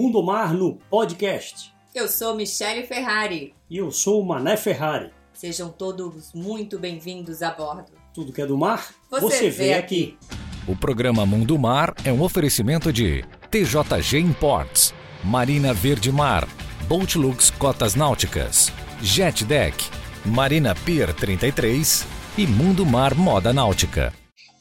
[0.00, 1.74] Mundo Mar no podcast.
[1.94, 3.52] Eu sou Michele Ferrari.
[3.68, 5.10] E eu sou o Mané Ferrari.
[5.34, 7.92] Sejam todos muito bem-vindos a bordo.
[8.14, 10.16] Tudo que é do mar, Você você, vê vê aqui.
[10.18, 10.36] aqui.
[10.66, 16.48] O programa Mundo Mar é um oferecimento de TJG Imports, Marina Verde Mar,
[16.88, 18.72] Boatlux Cotas Náuticas,
[19.02, 19.84] Jet Deck,
[20.24, 22.06] Marina Pier 33
[22.38, 24.14] e Mundo Mar Moda Náutica.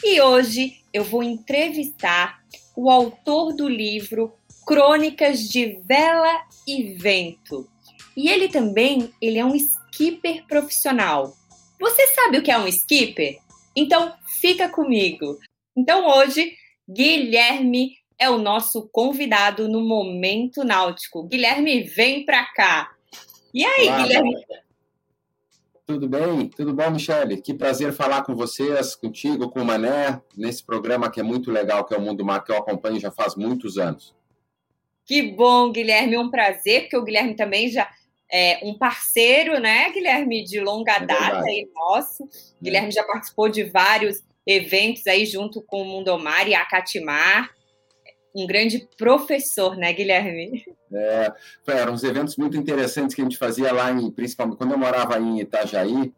[0.04, 2.40] E hoje eu vou entrevistar
[2.76, 4.34] o autor do livro
[4.70, 7.68] Crônicas de Vela e Vento.
[8.16, 11.34] E ele também, ele é um skipper profissional.
[11.80, 13.40] Você sabe o que é um skipper?
[13.76, 15.40] Então fica comigo.
[15.76, 16.54] Então hoje
[16.88, 21.24] Guilherme é o nosso convidado no Momento Náutico.
[21.24, 22.92] Guilherme, vem pra cá.
[23.52, 24.36] E aí, Olá, Guilherme?
[25.88, 26.48] Tudo bem?
[26.48, 27.42] Tudo bom, Michele?
[27.42, 31.84] Que prazer falar com vocês, contigo, com o Mané, nesse programa que é muito legal,
[31.86, 34.19] que é o Mundo Mar, que eu acompanho já faz muitos anos.
[35.10, 37.90] Que bom, Guilherme, um prazer, porque o Guilherme também já
[38.32, 42.30] é um parceiro, né, Guilherme, de longa É data aí nosso.
[42.62, 47.50] Guilherme já participou de vários eventos aí junto com o Mundomar e a Catimar.
[48.36, 50.64] Um grande professor, né, Guilherme?
[50.94, 51.34] É,
[51.70, 55.18] eram uns eventos muito interessantes que a gente fazia lá, em, principalmente quando eu morava
[55.18, 56.14] em Itajaí,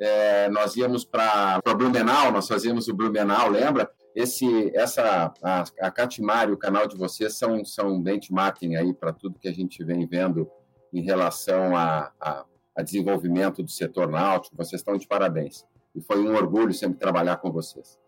[0.00, 3.90] é, nós íamos para Blumenau, nós fazíamos o Blumenau, lembra?
[4.14, 9.12] Esse, essa, a, a Catimar e o canal de vocês são, são benchmarking aí para
[9.12, 10.50] tudo que a gente vem vendo
[10.92, 12.44] em relação a, a,
[12.76, 14.56] a desenvolvimento do setor náutico.
[14.56, 15.64] Vocês estão de parabéns.
[15.94, 17.98] E foi um orgulho sempre trabalhar com vocês.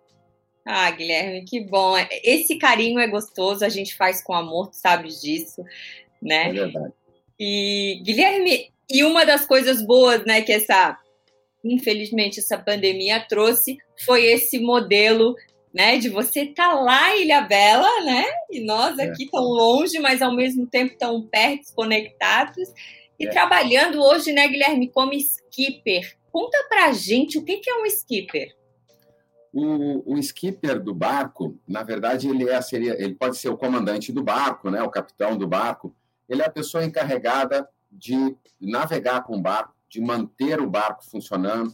[0.66, 1.94] Ah, Guilherme, que bom.
[2.22, 5.62] Esse carinho é gostoso, a gente faz com amor, tu sabes disso,
[6.22, 6.48] né?
[6.48, 6.92] É verdade.
[7.38, 10.98] E Guilherme, e uma das coisas boas, né, que essa,
[11.62, 15.34] infelizmente, essa pandemia trouxe foi esse modelo,
[15.74, 19.04] né, de você estar lá em Ilha Bela, né, e nós É.
[19.04, 22.68] aqui tão longe, mas ao mesmo tempo tão perto, conectados,
[23.18, 23.30] e É.
[23.30, 26.16] trabalhando hoje, né, Guilherme, como skipper.
[26.30, 28.54] Conta pra gente o que que é um skipper.
[29.52, 34.12] O, o skipper do barco, na verdade, ele, é, seria, ele pode ser o comandante
[34.12, 35.94] do barco, né, o capitão do barco.
[36.28, 41.72] Ele é a pessoa encarregada de navegar com o barco, de manter o barco funcionando,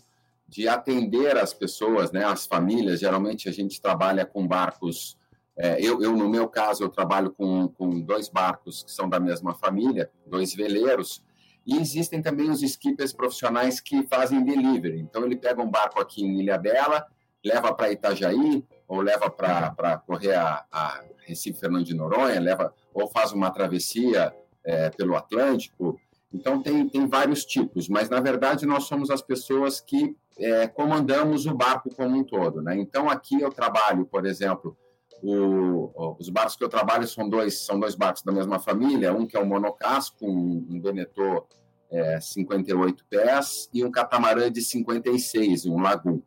[0.50, 2.98] de atender as pessoas, né, as famílias.
[2.98, 5.16] Geralmente a gente trabalha com barcos.
[5.56, 9.20] é, eu, eu, no meu caso, eu trabalho com, com dois barcos que são da
[9.20, 11.22] mesma família, dois veleiros.
[11.64, 14.98] E existem também os skippers profissionais que fazem delivery.
[14.98, 17.06] Então, ele pega um barco aqui em Ilha Bela,
[17.44, 23.06] leva para Itajaí, ou leva para correr a, a Recife Fernando de Noronha, leva, ou
[23.06, 24.34] faz uma travessia
[24.64, 25.96] é, pelo Atlântico.
[26.32, 31.44] Então, tem, tem vários tipos, mas na verdade nós somos as pessoas que é, comandamos
[31.46, 32.62] o barco como um todo.
[32.62, 32.76] Né?
[32.76, 34.76] Então, aqui eu trabalho, por exemplo,
[35.22, 39.26] o, os barcos que eu trabalho são dois, são dois barcos da mesma família, um
[39.26, 40.80] que é um monocasco, um, um
[41.90, 46.22] é, 58 pés, e um catamarã de 56, um Lagoon.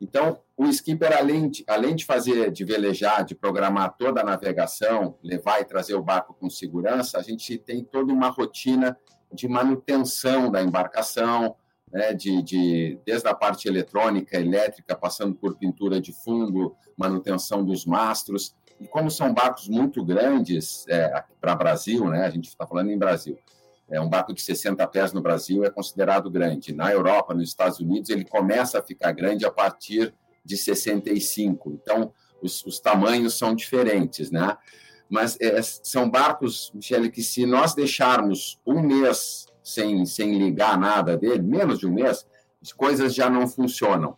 [0.00, 5.16] Então, o skipper, além de, além de fazer, de velejar, de programar toda a navegação,
[5.22, 8.98] levar e trazer o barco com segurança, a gente tem toda uma rotina
[9.32, 11.56] de manutenção da embarcação,
[11.92, 17.84] né, de, de, desde a parte eletrônica, elétrica, passando por pintura de fundo, manutenção dos
[17.84, 18.54] mastros.
[18.80, 22.98] E como são barcos muito grandes é, para Brasil, né, a gente está falando em
[22.98, 23.38] Brasil,
[23.88, 26.74] é um barco de 60 pés no Brasil é considerado grande.
[26.74, 30.12] Na Europa, nos Estados Unidos, ele começa a ficar grande a partir
[30.44, 31.70] de 65.
[31.70, 32.12] Então,
[32.42, 34.56] os, os tamanhos são diferentes, né?
[35.08, 41.16] Mas é, são barcos, Michele, que se nós deixarmos um mês sem, sem ligar nada
[41.16, 42.26] dele, menos de um mês,
[42.62, 44.16] as coisas já não funcionam.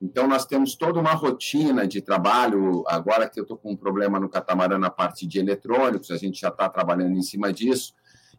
[0.00, 2.82] Então, nós temos toda uma rotina de trabalho.
[2.88, 6.40] Agora que eu estou com um problema no catamarã na parte de eletrônicos, a gente
[6.40, 7.94] já está trabalhando em cima disso.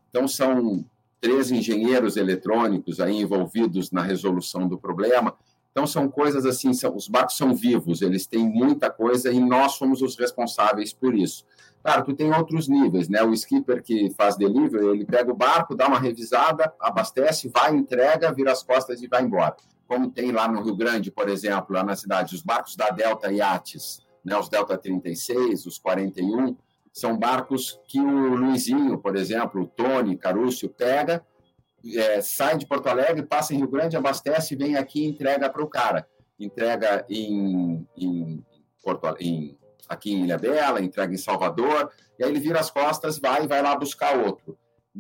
[0.10, 0.86] Então, são
[1.22, 5.34] três engenheiros eletrônicos aí envolvidos na resolução do problema.
[5.74, 9.72] Então, são coisas assim, são, os barcos são vivos, eles têm muita coisa e nós
[9.72, 11.44] somos os responsáveis por isso.
[11.82, 13.24] Claro, tu tem outros níveis, né?
[13.24, 18.32] O skipper que faz delivery, ele pega o barco, dá uma revisada, abastece, vai, entrega,
[18.32, 19.56] vira as costas e vai embora.
[19.88, 23.32] Como tem lá no Rio Grande, por exemplo, lá na cidade, os barcos da Delta
[23.32, 24.38] Yachts, né?
[24.38, 26.56] os Delta 36, os 41,
[26.94, 31.26] são barcos que o Luizinho, por exemplo, o Tony, Carúcio, pega,
[31.98, 35.64] é, sai de Porto Alegre, passa em Rio Grande, abastece, vem aqui e entrega para
[35.64, 36.08] o cara.
[36.40, 38.44] Entrega em, em,
[38.82, 39.58] Porto, em,
[39.88, 43.62] aqui em Ilha Bela, entrega em Salvador, e aí ele vira as costas, vai vai
[43.62, 44.58] lá buscar outro.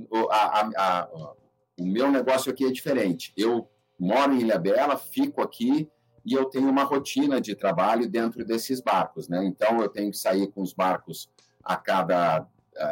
[0.09, 1.33] O, a, a, a,
[1.79, 3.33] o meu negócio aqui é diferente.
[3.37, 3.69] Eu
[3.99, 5.89] moro em Ilha Bela, fico aqui
[6.25, 9.43] e eu tenho uma rotina de trabalho dentro desses barcos, né?
[9.43, 11.29] Então eu tenho que sair com os barcos
[11.63, 12.47] a cada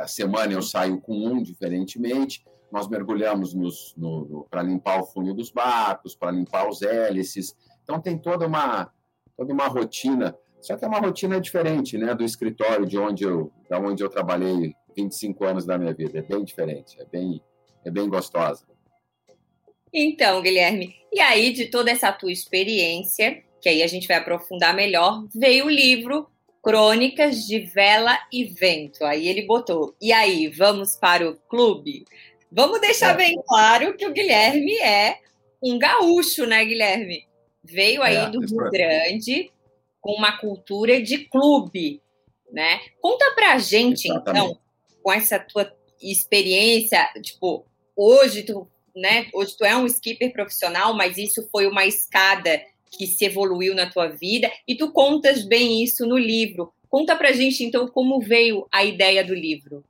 [0.07, 2.45] semana eu saio com um, diferentemente.
[2.71, 3.53] Nós mergulhamos
[4.49, 7.55] para limpar o fundo dos barcos, para limpar os hélices.
[7.83, 8.91] Então, tem toda uma,
[9.35, 10.35] toda uma rotina.
[10.61, 14.09] Só que é uma rotina diferente né, do escritório de onde eu, da onde eu
[14.09, 16.19] trabalhei 25 anos da minha vida.
[16.19, 17.41] É bem diferente, é bem,
[17.83, 18.65] é bem gostosa.
[19.93, 24.73] Então, Guilherme, e aí de toda essa tua experiência, que aí a gente vai aprofundar
[24.73, 26.27] melhor, veio o livro
[26.63, 29.03] Crônicas de Vela e Vento.
[29.03, 29.95] Aí ele botou.
[29.99, 32.05] E aí, vamos para o clube?
[32.51, 33.17] Vamos deixar é.
[33.17, 35.19] bem claro que o Guilherme é
[35.63, 37.25] um gaúcho, né, Guilherme?
[37.63, 39.51] Veio aí é, do Rio Grande
[40.01, 42.01] com uma cultura de clube,
[42.51, 42.81] né?
[42.99, 44.45] Conta pra gente, Exatamente.
[44.45, 44.59] então,
[45.01, 45.71] com essa tua
[46.01, 47.65] experiência, tipo,
[47.95, 52.61] hoje tu, né, hoje tu é um skipper profissional, mas isso foi uma escada
[52.91, 56.73] que se evoluiu na tua vida e tu contas bem isso no livro.
[56.89, 59.83] Conta pra gente então como veio a ideia do livro.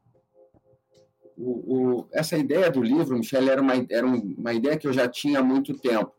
[1.43, 5.07] O, o, essa ideia do livro, Michelle, era uma, era uma ideia que eu já
[5.07, 6.11] tinha há muito tempo.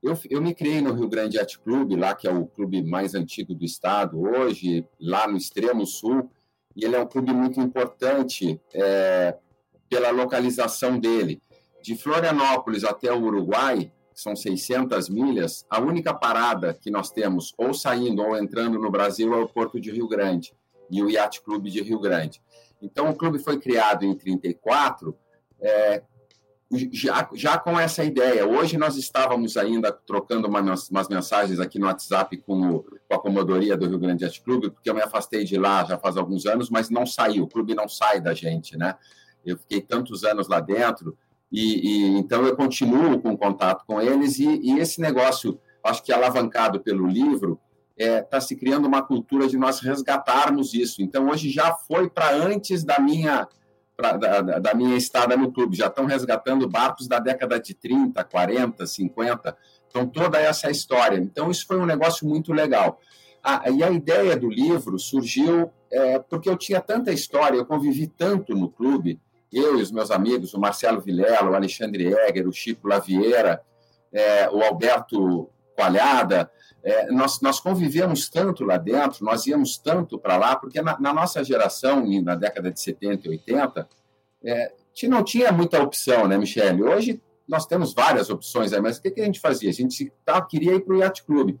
[0.00, 3.14] Eu, eu me criei no Rio Grande Yacht Club, lá que é o clube mais
[3.14, 6.30] antigo do estado hoje, lá no extremo sul,
[6.76, 9.36] e ele é um clube muito importante é,
[9.90, 11.42] pela localização dele.
[11.82, 17.72] De Florianópolis até o Uruguai, são 600 milhas, a única parada que nós temos, ou
[17.72, 20.52] saindo ou entrando no Brasil, é o Porto de Rio Grande
[20.90, 22.40] e o Yacht Clube de Rio Grande.
[22.80, 25.16] Então, o clube foi criado em 34,
[25.60, 26.02] é,
[26.92, 28.46] já, já com essa ideia.
[28.46, 33.18] Hoje nós estávamos ainda trocando uma, umas mensagens aqui no WhatsApp com, o, com a
[33.18, 36.44] Comodoria do Rio Grande Yacht Clube, porque eu me afastei de lá já faz alguns
[36.46, 38.96] anos, mas não saiu, o clube não sai da gente, né?
[39.44, 41.16] Eu fiquei tantos anos lá dentro,
[41.50, 46.12] e, e, então eu continuo com contato com eles e, e esse negócio, acho que
[46.12, 47.58] alavancado pelo livro,
[47.98, 51.02] está é, tá se criando uma cultura de nós resgatarmos isso.
[51.02, 53.48] Então hoje já foi para antes da minha
[53.96, 58.22] pra, da, da, minha estada no clube, já estão resgatando barcos da década de 30,
[58.22, 59.56] 40, 50.
[59.88, 61.18] Então toda essa história.
[61.18, 63.00] Então isso foi um negócio muito legal.
[63.42, 68.06] Ah, e a ideia do livro surgiu é, porque eu tinha tanta história, eu convivi
[68.06, 69.18] tanto no clube
[69.52, 73.62] eu e os meus amigos, o Marcelo Vilela, o Alexandre Egger, o Chico Lavieira,
[74.12, 76.50] é, o Alberto Coalhada,
[76.82, 81.14] é, nós, nós convivemos tanto lá dentro, nós íamos tanto para lá, porque na, na,
[81.14, 83.88] nossa geração, na década de 70 e 80,
[84.42, 84.72] é,
[85.04, 86.82] não tinha muita opção, né, Michele?
[86.82, 89.70] Hoje nós temos várias opções, aí, mas o que, que a gente fazia?
[89.70, 91.56] A gente tá, queria ir para o Yacht Club.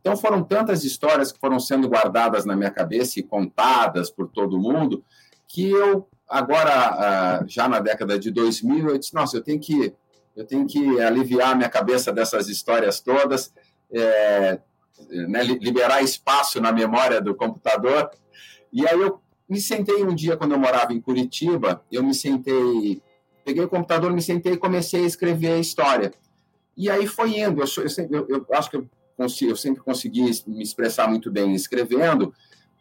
[0.00, 4.58] Então foram tantas histórias que foram sendo guardadas na minha cabeça e contadas por todo
[4.58, 5.04] mundo,
[5.46, 9.92] que eu Agora, ah, já na década de 2000, eu disse, nossa, eu tenho que,
[10.36, 13.52] eu tenho que aliviar minha cabeça dessas histórias todas,
[13.92, 14.58] é,
[15.28, 18.10] né, liberar espaço na memória do computador.
[18.72, 23.02] E aí eu me sentei um dia, quando eu morava em Curitiba, eu me sentei,
[23.44, 26.12] peguei o computador, me sentei e comecei a escrever a história.
[26.76, 30.22] E aí foi indo, eu, eu, eu, eu acho que eu, consigo, eu sempre consegui
[30.46, 32.32] me expressar muito bem escrevendo,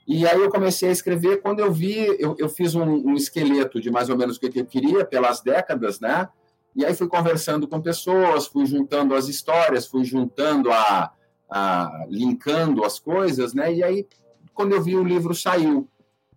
[0.08, 1.42] e aí eu comecei a escrever.
[1.42, 4.60] Quando eu vi, eu, eu fiz um, um, esqueleto de mais ou menos o que
[4.60, 6.28] eu queria pelas décadas, né?
[6.76, 11.12] E aí fui conversando com pessoas, fui juntando as histórias, fui juntando a,
[11.50, 13.74] a linkando as coisas, né?
[13.74, 14.08] E aí
[14.54, 15.88] quando eu vi o livro saiu.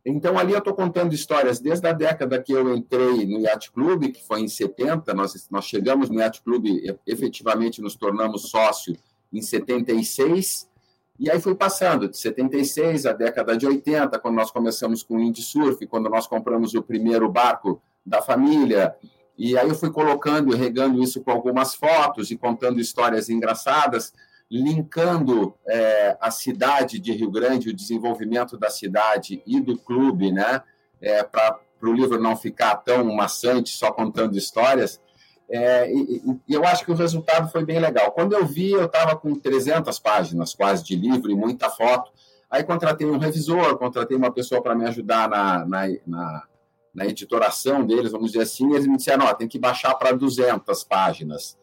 [0.05, 4.13] Então ali eu estou contando histórias desde a década que eu entrei no Yacht Club,
[4.13, 6.67] que foi em 70, nós, nós chegamos no Yacht Club,
[7.07, 8.97] efetivamente nos tornamos sócio
[9.33, 10.69] em 76,
[11.19, 15.19] e aí foi passando, de 76 à década de 80, quando nós começamos com o
[15.19, 18.95] windsurf, quando nós compramos o primeiro barco da família.
[19.37, 24.13] E aí eu fui colocando e regando isso com algumas fotos e contando histórias engraçadas,
[24.51, 30.63] linkando é, a cidade de Rio Grande, o desenvolvimento da cidade e do clube, né?
[31.01, 35.01] É, Para o livro não ficar tão maçante, só contando histórias.
[35.49, 38.13] É, e, e, eu acho que o resultado foi bem legal.
[38.13, 42.11] Quando eu vi, eu estava com 300 páginas quase de livro e muita foto.
[42.51, 46.45] Aí contratei um revisor, contratei uma pessoa para me ajudar na, na, na,
[46.95, 48.73] na, editoração deles, vamos dizer assim.
[48.73, 51.57] Eles me disseram: ó, tem que baixar para 200 páginas.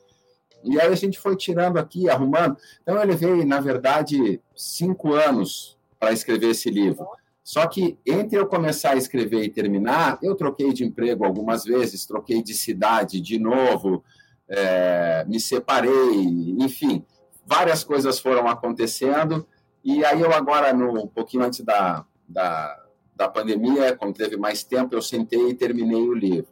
[0.63, 2.57] E aí a gente foi tirando aqui, arrumando.
[2.81, 7.07] Então eu levei, na verdade, cinco anos para escrever esse livro.
[7.43, 12.05] Só que entre eu começar a escrever e terminar, eu troquei de emprego algumas vezes,
[12.05, 14.03] troquei de cidade de novo,
[14.47, 15.91] é, me separei,
[16.59, 17.03] enfim,
[17.45, 19.47] várias coisas foram acontecendo.
[19.83, 22.80] E aí eu agora, no, um pouquinho antes da, da,
[23.15, 26.51] da pandemia, quando teve mais tempo, eu sentei e terminei o livro.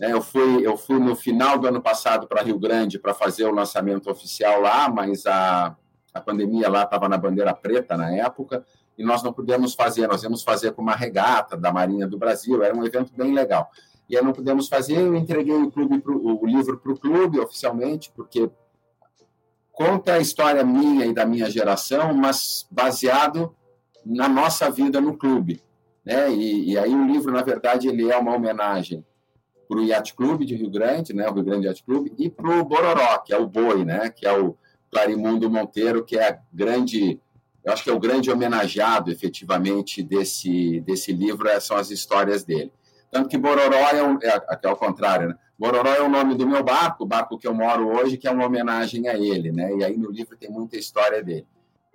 [0.00, 3.44] É, eu fui, eu fui no final do ano passado para Rio Grande para fazer
[3.44, 5.76] o lançamento oficial lá, mas a,
[6.14, 8.64] a pandemia lá estava na bandeira preta na época,
[8.96, 12.62] e nós não pudemos fazer, nós íamos fazer com uma regata da Marinha do Brasil,
[12.62, 13.70] era um evento bem legal.
[14.08, 17.38] E aí não pudemos fazer, eu entreguei o, clube pro, o livro para o clube
[17.38, 18.50] oficialmente, porque
[19.72, 23.54] conta a história minha e da minha geração, mas baseado
[24.04, 25.62] na nossa vida no clube.
[26.04, 26.32] Né?
[26.32, 29.04] E, e aí o livro, na verdade, ele é uma homenagem
[29.68, 32.58] para o Yacht Clube de Rio Grande, né, o Rio Grande Yacht Clube, e para
[32.58, 34.56] o Bororó, que é o boi, né, que é o
[34.90, 37.20] Clarimundo Monteiro, que é a grande,
[37.64, 42.42] eu acho que é o grande homenageado, efetivamente, desse, desse livro, é, são as histórias
[42.42, 42.72] dele.
[43.12, 45.34] Tanto que Bororó é, um, é, é ao contrário, né?
[45.56, 48.30] Bororó é o nome do meu barco, o barco que eu moro hoje, que é
[48.30, 49.72] uma homenagem a ele, né?
[49.76, 51.46] E aí no livro tem muita história dele.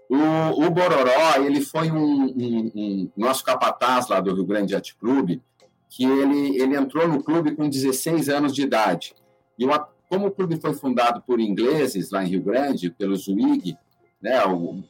[0.09, 4.95] O, o Bororó, ele foi um, um, um, nosso capataz lá do Rio Grande Yacht
[4.95, 5.41] Clube,
[5.89, 9.15] que ele, ele entrou no clube com 16 anos de idade.
[9.57, 13.77] E uma, como o clube foi fundado por ingleses lá em Rio Grande, pelo Zwig,
[14.21, 14.83] né, o,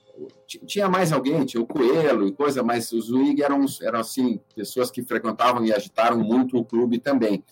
[0.66, 4.90] tinha mais alguém, tinha o Coelho e coisa, mas os Zwig eram, eram assim, pessoas
[4.90, 7.44] que frequentavam e agitaram muito o clube também.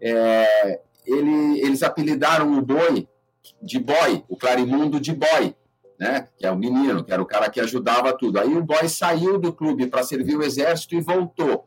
[0.00, 3.08] É, ele, eles apelidaram o boi
[3.62, 5.54] de boy, o Clarimundo de boy,
[6.00, 6.26] né?
[6.38, 8.40] que é o menino, que era o cara que ajudava tudo.
[8.40, 11.66] Aí o boy saiu do clube para servir o exército e voltou.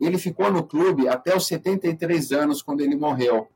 [0.00, 3.48] Ele ficou no clube até os 73 anos, quando ele morreu.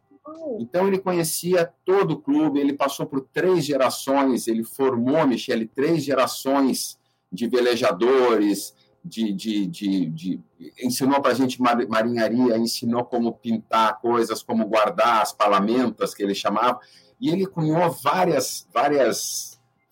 [0.59, 6.03] Então, ele conhecia todo o clube, ele passou por três gerações, ele formou, Michele, três
[6.03, 6.99] gerações
[7.31, 8.75] de velejadores,
[9.05, 10.41] de, de, de, de
[10.83, 16.35] ensinou para a gente marinharia, ensinou como pintar coisas, como guardar as palamentas, que ele
[16.35, 16.81] chamava,
[17.21, 19.50] e ele cunhou várias, várias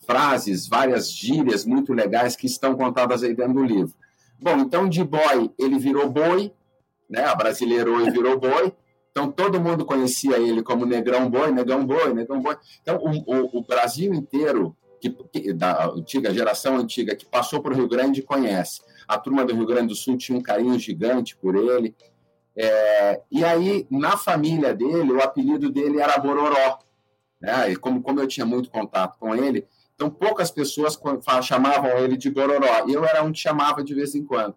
[0.08, 3.92] frases, várias gírias muito legais que estão contadas aí dentro do livro.
[4.40, 6.50] Bom, então de boy ele virou boi,
[7.10, 7.26] né?
[7.26, 8.72] Abrasileirou e virou boi.
[9.10, 12.56] Então todo mundo conhecia ele como Negrão Boi, Negão Boi, Negão Boi.
[12.80, 17.74] Então o, o, o Brasil inteiro, que, que, da antiga geração antiga que passou por
[17.74, 18.80] Rio Grande conhece.
[19.06, 21.94] A turma do Rio Grande do Sul tinha um carinho gigante por ele.
[22.56, 26.78] É, e aí, na família dele, o apelido dele era Bororó.
[27.40, 27.72] Né?
[27.72, 29.66] E como, como eu tinha muito contato com ele,
[29.98, 30.96] então, poucas pessoas
[31.42, 32.84] chamavam ele de Bororó.
[32.88, 34.54] Eu era um que chamava de vez em quando.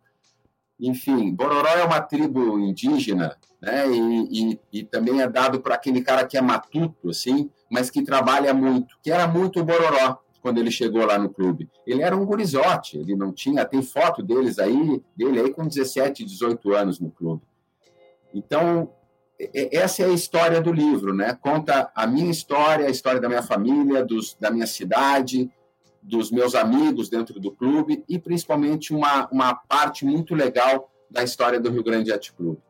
[0.80, 3.90] Enfim, Bororó é uma tribo indígena, né?
[3.90, 8.04] E, e, e também é dado para aquele cara que é matuto, assim, mas que
[8.04, 11.68] trabalha muito, que era muito Bororó quando ele chegou lá no clube.
[11.88, 16.24] Ele era um gurizote, ele não tinha, tem foto deles aí, dele aí com 17,
[16.24, 17.42] 18 anos no clube.
[18.32, 18.92] Então,
[19.72, 21.38] essa é a história do livro, né?
[21.42, 25.50] Conta a minha história, a história da minha família, dos, da minha cidade,
[26.02, 31.60] dos meus amigos dentro do clube e principalmente uma, uma parte muito legal da história
[31.60, 32.62] do Rio Grande Yacht Clube.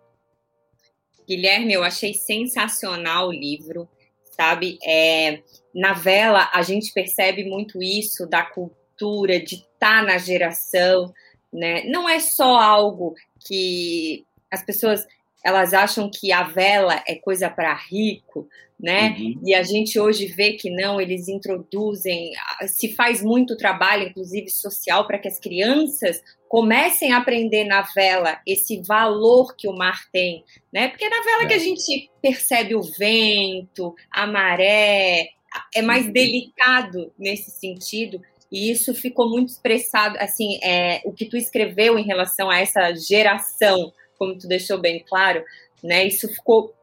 [1.28, 3.88] Guilherme, eu achei sensacional o livro,
[4.32, 4.78] sabe?
[4.84, 5.42] É,
[5.74, 11.13] na vela a gente percebe muito isso da cultura de estar tá na geração,
[11.51, 11.84] né?
[11.86, 15.08] Não é só algo que as pessoas
[15.43, 18.48] elas acham que a vela é coisa para rico,
[18.79, 19.15] né?
[19.19, 19.41] Uhum.
[19.45, 22.31] E a gente hoje vê que não, eles introduzem,
[22.65, 28.41] se faz muito trabalho, inclusive social, para que as crianças comecem a aprender na vela
[28.45, 30.43] esse valor que o mar tem,
[30.74, 30.89] né?
[30.89, 31.48] Porque é na vela é.
[31.48, 35.29] que a gente percebe o vento, a maré,
[35.74, 36.12] é mais uhum.
[36.12, 38.21] delicado nesse sentido.
[38.51, 42.93] E isso ficou muito expressado, assim, é, o que tu escreveu em relação a essa
[42.95, 45.44] geração como tu deixou bem claro,
[45.84, 46.06] né?
[46.06, 46.75] Isso ficou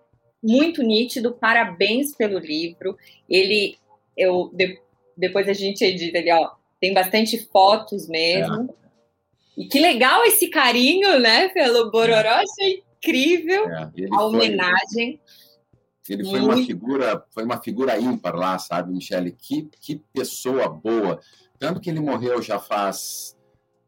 [0.43, 1.33] muito nítido.
[1.33, 2.99] Parabéns pelo livro.
[3.29, 3.79] Ele,
[4.17, 4.77] eu de,
[5.17, 8.75] depois a gente edita ele, ó, tem bastante fotos mesmo.
[9.57, 9.63] É.
[9.63, 12.43] E que legal esse carinho, né, pelo Bororó, é.
[12.43, 13.89] achei incrível é.
[14.11, 15.21] a homenagem.
[16.03, 19.31] Foi, ele foi uma figura, foi uma figura ímpar lá, sabe, Michele?
[19.31, 21.21] Que, que pessoa boa.
[21.57, 23.37] Tanto que ele morreu já faz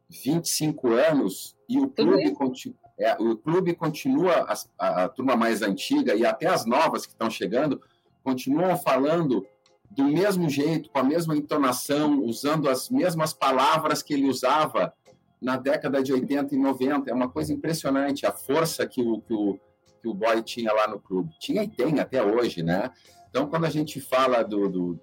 [0.09, 4.47] 25 anos e o clube continua é, o clube continua,
[4.79, 7.81] a, a, turma mais antiga e até as novas que estão chegando,
[8.23, 9.47] continuam falando
[9.91, 14.93] do mesmo jeito, com a mesma entonação, usando as mesmas palavras que ele usava
[15.41, 17.11] na década de 80 e 90.
[17.11, 19.59] É uma coisa impressionante a força que o, que o,
[20.01, 21.33] que o boy tinha lá no clube.
[21.41, 22.91] Tinha e tem até hoje, né?
[23.31, 25.01] Então, quando a gente fala do, do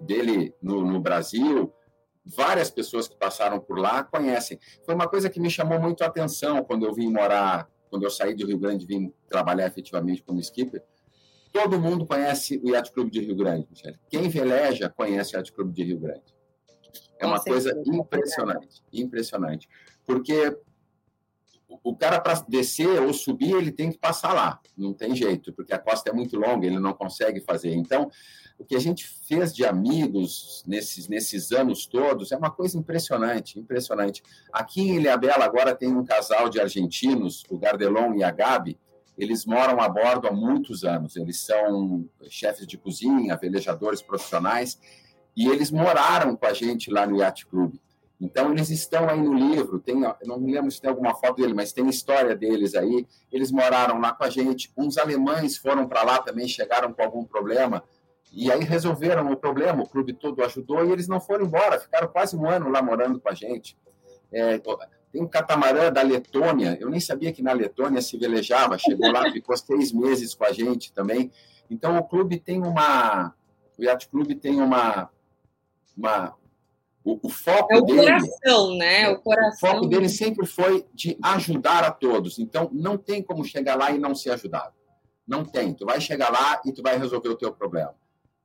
[0.00, 1.72] dele no, no Brasil,
[2.24, 4.58] várias pessoas que passaram por lá conhecem.
[4.84, 8.10] Foi uma coisa que me chamou muito a atenção quando eu vim morar, quando eu
[8.10, 10.82] saí do Rio Grande e vim trabalhar efetivamente como skipper.
[11.52, 13.98] Todo mundo conhece o Yacht Clube de Rio Grande, Michele.
[14.08, 16.34] Quem veleja conhece o Yacht Clube de Rio Grande.
[17.18, 19.68] É uma coisa impressionante, impressionante.
[20.04, 20.56] Porque
[21.82, 25.72] o cara para descer ou subir, ele tem que passar lá, não tem jeito, porque
[25.72, 27.74] a costa é muito longa, ele não consegue fazer.
[27.74, 28.10] Então,
[28.58, 33.58] o que a gente fez de amigos nesses, nesses anos todos é uma coisa impressionante,
[33.58, 34.22] impressionante.
[34.52, 38.78] Aqui em Ilhabela agora tem um casal de argentinos, o Gardelon e a Gabi,
[39.16, 44.78] eles moram a bordo há muitos anos, eles são chefes de cozinha, velejadores profissionais,
[45.36, 47.74] e eles moraram com a gente lá no Yacht Club.
[48.22, 51.52] Então, eles estão aí no livro, tem, não me lembro se tem alguma foto dele,
[51.52, 53.04] mas tem história deles aí.
[53.32, 54.72] Eles moraram lá com a gente.
[54.78, 57.82] Uns alemães foram para lá também, chegaram com algum problema,
[58.32, 62.06] e aí resolveram o problema, o clube todo ajudou, e eles não foram embora, ficaram
[62.06, 63.76] quase um ano lá morando com a gente.
[64.30, 64.56] É,
[65.10, 69.24] tem um catamarã da Letônia, eu nem sabia que na Letônia se velejava, chegou lá,
[69.32, 71.32] ficou seis meses com a gente também.
[71.68, 73.34] Então, o clube tem uma.
[73.76, 75.10] O Yacht Clube tem uma,
[75.96, 76.36] uma,
[77.04, 79.08] o, o foco é o dele, coração, né?
[79.08, 79.70] O coração.
[79.70, 82.38] O foco dele sempre foi de ajudar a todos.
[82.38, 84.74] Então, não tem como chegar lá e não ser ajudado.
[85.26, 85.74] Não tem.
[85.74, 87.94] Tu vai chegar lá e tu vai resolver o teu problema.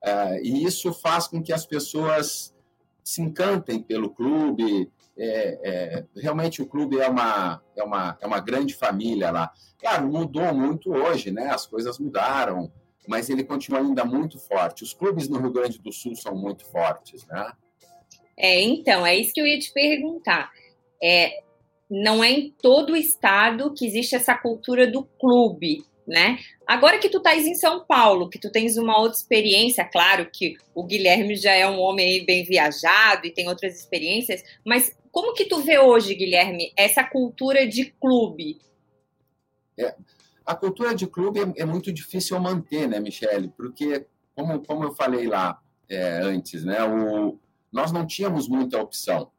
[0.03, 2.55] É, e isso faz com que as pessoas
[3.03, 4.91] se encantem pelo clube.
[5.19, 9.51] É, é, realmente o clube é uma, é, uma, é uma grande família lá.
[9.79, 11.49] Claro, mudou muito hoje, né?
[11.49, 12.71] As coisas mudaram,
[13.07, 14.83] mas ele continua ainda muito forte.
[14.83, 17.51] Os clubes no Rio Grande do Sul são muito fortes, né?
[18.38, 20.51] É, então, é isso que eu ia te perguntar.
[21.01, 21.41] É,
[21.89, 26.38] não é em todo o estado que existe essa cultura do clube, né?
[26.65, 30.56] Agora que tu estás em São Paulo, que tu tens uma outra experiência, claro que
[30.75, 35.46] o Guilherme já é um homem bem viajado e tem outras experiências, mas como que
[35.46, 38.60] tu vê hoje, Guilherme, essa cultura de clube?
[39.77, 39.96] É,
[40.46, 43.50] a cultura de clube é, é, muito difícil manter, né, Michele?
[43.58, 47.39] Porque, como, como eu falei lá é, antes, né, o,
[47.71, 49.31] nós não tínhamos muita opção.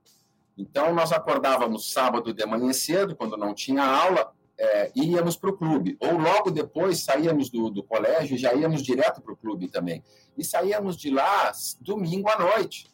[0.56, 5.56] Então, nós acordávamos sábado de manhã cedo, quando não tinha aula, é, íamos para o
[5.56, 5.96] clube.
[6.00, 10.02] Ou logo depois saíamos do, do colégio e já íamos direto para o clube também.
[10.36, 12.90] E saíamos de lá domingo à noite,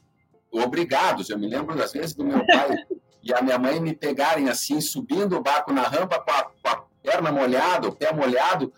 [0.52, 1.30] obrigados.
[1.30, 2.76] Eu me lembro das vezes do meu pai
[3.22, 6.68] e a minha mãe me pegarem assim, subindo o barco na rampa com a, com
[6.68, 8.70] a perna molhada, o pé molhado,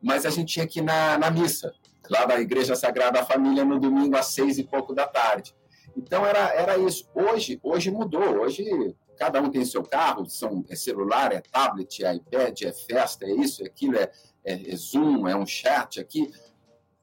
[0.00, 1.74] mas a gente tinha que ir na, na missa,
[2.08, 5.54] lá da Igreja Sagrada Família, no domingo às seis e pouco da tarde.
[5.98, 7.08] Então era, era isso.
[7.12, 8.40] Hoje, hoje mudou.
[8.40, 13.26] Hoje cada um tem seu carro, são, é celular, é tablet, é iPad, é festa,
[13.26, 14.08] é isso, é aquilo, é,
[14.44, 16.30] é, é Zoom, é um chat aqui.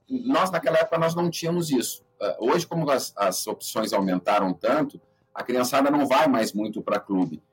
[0.10, 2.06] Nós, naquela época, nós não tínhamos isso.
[2.22, 5.02] Ah, hoje, como as, as opções aumentaram tanto,
[5.34, 7.44] a criançada não vai mais muito para clube.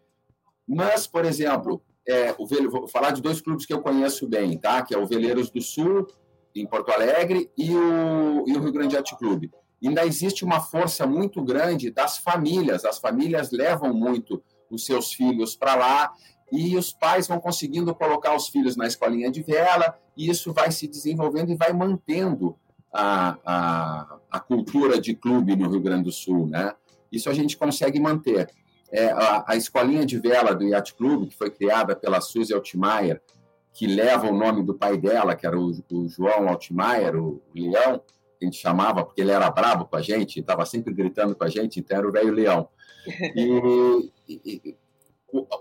[0.65, 4.83] Mas, por exemplo, é, o, vou falar de dois clubes que eu conheço bem, tá?
[4.83, 6.07] que é o Veleiros do Sul,
[6.55, 9.51] em Porto Alegre, e o, e o Rio Grande Yacht Clube
[9.89, 12.85] ainda existe uma força muito grande das famílias.
[12.85, 16.13] As famílias levam muito os seus filhos para lá
[16.51, 20.71] e os pais vão conseguindo colocar os filhos na escolinha de vela e isso vai
[20.71, 22.57] se desenvolvendo e vai mantendo
[22.93, 26.75] a, a, a cultura de clube no Rio Grande do Sul, né?
[27.11, 28.51] Isso a gente consegue manter.
[28.91, 33.23] É, a, a, escolinha de vela do Yacht Clube, que foi criada pela Suzy Altmaier,
[33.73, 37.71] que leva o nome do pai dela, que era o, o João Altmaier, o, o
[37.71, 38.03] Leão,
[38.45, 41.49] a gente chamava, porque ele era brabo com a gente, estava sempre gritando com a
[41.49, 42.69] gente, então era o velho leão.
[43.35, 44.77] E, e,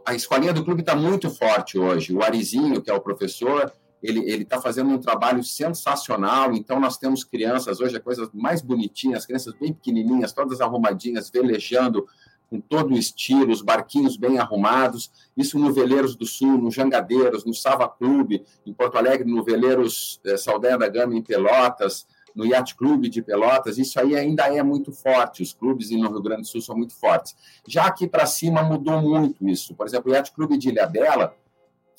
[0.05, 2.13] a escolinha do clube está muito forte hoje.
[2.13, 6.53] O Arizinho, que é o professor, ele está fazendo um trabalho sensacional.
[6.53, 11.29] Então, nós temos crianças hoje, a coisa mais bonitinha, as crianças bem pequenininhas, todas arrumadinhas,
[11.29, 12.05] velejando
[12.49, 15.09] com todo o estilo, os barquinhos bem arrumados.
[15.37, 20.19] Isso no Veleiros do Sul, no Jangadeiros, no Sava Clube, em Porto Alegre, no Veleiros
[20.25, 24.63] eh, Saldanha da Gama, em Pelotas no Yacht Clube de Pelotas, isso aí ainda é
[24.63, 25.41] muito forte.
[25.43, 27.35] Os clubes no Rio Grande do Sul são muito fortes.
[27.67, 29.75] Já aqui para cima mudou muito isso.
[29.75, 31.35] Por exemplo, o Yacht Clube de Ilhabela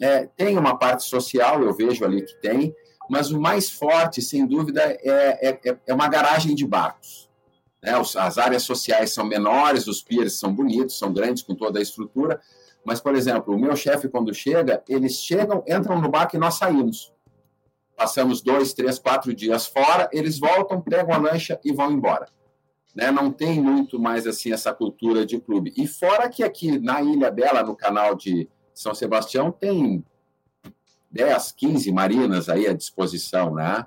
[0.00, 2.74] é, tem uma parte social, eu vejo ali que tem,
[3.08, 7.28] mas o mais forte, sem dúvida, é, é, é uma garagem de barcos.
[7.82, 7.92] Né?
[8.16, 12.40] As áreas sociais são menores, os piers são bonitos, são grandes com toda a estrutura,
[12.84, 16.54] mas, por exemplo, o meu chefe, quando chega, eles chegam, entram no barco e nós
[16.54, 17.12] saímos
[18.02, 22.26] passamos dois, três, quatro dias fora, eles voltam, pegam a lancha e vão embora.
[22.92, 23.12] Né?
[23.12, 25.72] Não tem muito mais assim essa cultura de clube.
[25.76, 30.04] E fora que aqui na Ilha Bela, no canal de São Sebastião, tem
[31.12, 33.86] 10, 15 marinas aí à disposição, né?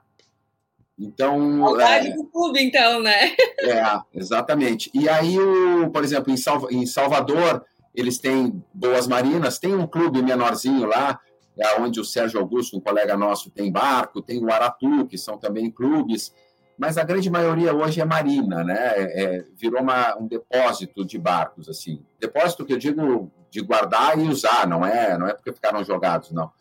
[0.97, 1.59] Então.
[1.59, 3.35] Saudade é, do clube, então, né?
[3.59, 4.89] É, exatamente.
[4.93, 9.85] E aí, o, por exemplo, em, Salva, em Salvador, eles têm boas marinas, tem um
[9.85, 11.19] clube menorzinho lá,
[11.57, 15.37] é onde o Sérgio Augusto, um colega nosso, tem barco, tem o Aratu, que são
[15.37, 16.33] também clubes,
[16.77, 18.91] mas a grande maioria hoje é marina, né?
[18.95, 22.03] É, virou uma, um depósito de barcos, assim.
[22.19, 26.31] Depósito que eu digo de guardar e usar, não é, não é porque ficaram jogados,
[26.31, 26.51] não.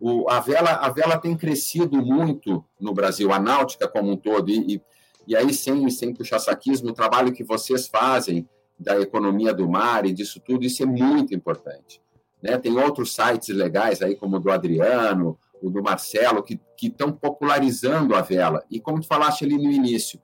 [0.00, 4.50] O, a, vela, a vela tem crescido muito no Brasil, a náutica como um todo,
[4.50, 4.82] e, e,
[5.28, 10.06] e aí, sem, sem puxar saquismo, o trabalho que vocês fazem da economia do mar
[10.06, 12.00] e disso tudo, isso é muito importante.
[12.42, 12.58] Né?
[12.58, 18.14] Tem outros sites legais aí, como o do Adriano, o do Marcelo, que estão popularizando
[18.14, 18.64] a vela.
[18.70, 20.20] E como tu falaste ali no início,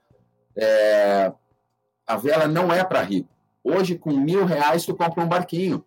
[0.57, 1.33] é,
[2.07, 3.29] a vela não é para rico.
[3.63, 5.85] Hoje, com mil reais, tu compra um barquinho.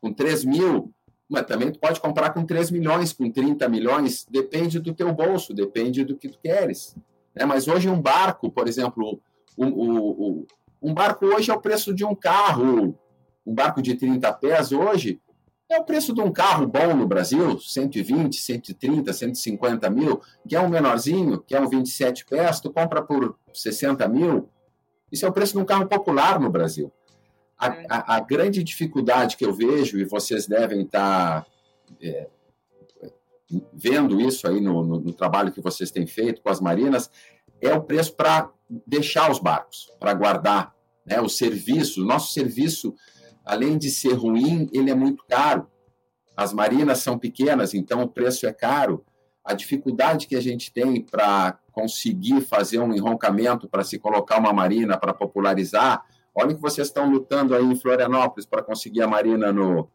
[0.00, 0.92] Com três mil,
[1.28, 5.52] mas também tu pode comprar com 3 milhões, com 30 milhões, depende do teu bolso,
[5.52, 6.96] depende do que tu queres.
[7.34, 9.20] É, mas hoje um barco, por exemplo,
[9.58, 10.46] um, um,
[10.80, 12.96] um barco hoje é o preço de um carro,
[13.44, 15.20] um barco de 30 pés hoje
[15.68, 20.60] é o preço de um carro bom no Brasil, 120, 130, 150 mil, que é
[20.60, 24.48] um menorzinho, que é um 27 pés, tu compra por 60 mil.
[25.10, 26.92] Isso é o preço de um carro popular no Brasil.
[27.58, 27.86] A, é.
[27.88, 31.46] a, a, grande dificuldade que eu vejo, e vocês devem estar
[32.00, 32.28] é,
[33.72, 37.10] vendo isso aí no, no, no, trabalho que vocês têm feito com as marinas,
[37.60, 38.50] é o preço para
[38.86, 40.74] deixar os barcos, para guardar
[41.04, 42.02] né, o serviço.
[42.02, 42.94] O nosso serviço,
[43.46, 45.66] além de ser ruim, ele é muito caro.
[46.36, 49.02] As marinas são pequenas, então o preço é caro.
[49.42, 54.52] A dificuldade que a gente tem para conseguir fazer um enroncamento, para se colocar uma
[54.52, 56.04] marina, para popularizar,
[56.38, 59.88] Olha que vocês estão lutando aí em Florianópolis para conseguir a Marina no,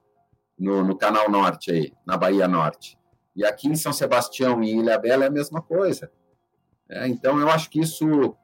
[0.57, 2.97] no, no, Canal Norte aí, na Bahia Norte.
[3.35, 6.11] E aqui em São Sebastião e Ilha Bela é a mesma coisa.
[6.89, 8.35] É, então, eu acho que isso,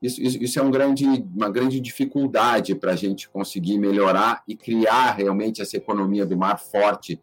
[0.00, 5.12] isso, isso é um grande, uma grande dificuldade para a gente conseguir melhorar e criar
[5.12, 7.20] realmente essa economia do mar forte.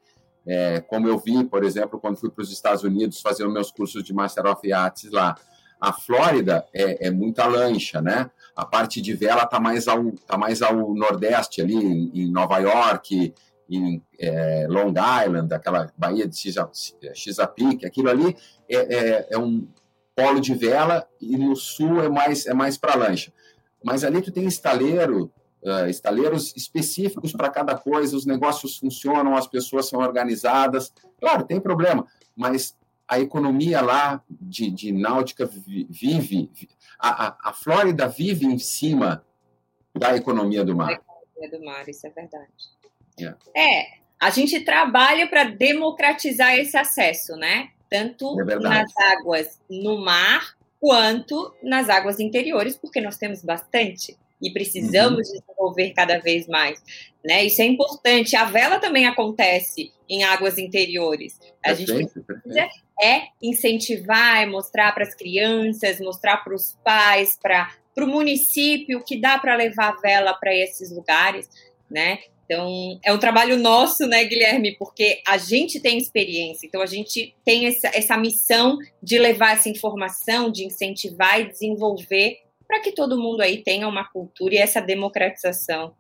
[0.48, 4.04] É, como eu vi, por exemplo, quando fui para os Estados Unidos fazer meus cursos
[4.04, 5.36] de Master of Yachts lá.
[5.80, 8.30] A Flórida é, é muita lancha, né?
[8.56, 12.58] A parte de vela está mais, ao, tá mais ao nordeste, ali em, em Nova
[12.60, 13.34] York,
[13.70, 14.94] em é, Long
[15.26, 16.38] Island, aquela baía de
[17.14, 18.36] Chesapeake, aquilo ali
[18.70, 19.68] é, é, é, um
[20.16, 23.34] polo de vela e no sul é mais, é mais para lancha.
[23.84, 29.48] Mas ali tu tem estaleiro, uh, estaleiros específicos para cada coisa, os negócios funcionam, as
[29.48, 30.94] pessoas são organizadas.
[31.20, 32.76] Claro, tem problema, mas
[33.08, 36.50] a economia lá de, de náutica vive,
[36.98, 39.24] a, a, a, Flórida vive em cima
[39.94, 40.88] da economia do mar.
[40.88, 42.52] Da economia do mar, isso é verdade.
[43.20, 43.38] Yeah.
[43.56, 47.70] É, a gente trabalha para democratizar esse acesso, né?
[47.98, 54.52] Tanto é nas águas no mar quanto nas águas interiores, porque nós temos bastante e
[54.52, 55.40] precisamos uhum.
[55.40, 56.82] desenvolver cada vez mais.
[57.24, 57.46] Né?
[57.46, 58.36] Isso é importante.
[58.36, 61.40] A vela também acontece em águas interiores.
[61.64, 62.70] A perfeito, gente precisa
[63.02, 69.20] é incentivar, é mostrar para as crianças, mostrar para os pais, para o município que
[69.20, 71.50] dá para levar a vela para esses lugares,
[71.90, 72.20] né?
[72.46, 74.76] Então, é um trabalho nosso, né, Guilherme?
[74.78, 79.68] Porque a gente tem experiência, então a gente tem essa, essa missão de levar essa
[79.68, 84.80] informação, de incentivar e desenvolver para que todo mundo aí tenha uma cultura e essa
[84.80, 85.94] democratização.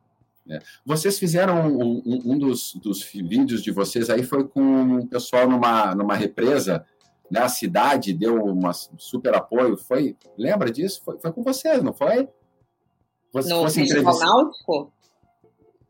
[0.47, 0.59] É.
[0.85, 5.49] Vocês fizeram um, um, um dos, dos, vídeos de vocês aí foi com o pessoal
[5.49, 6.85] numa, numa represa,
[7.31, 7.39] né?
[7.39, 8.61] A cidade deu um
[8.97, 9.75] super apoio.
[9.75, 11.01] Foi, lembra disso?
[11.03, 12.29] Foi, foi com vocês, não foi?
[13.33, 14.93] Você no Festival Náutico?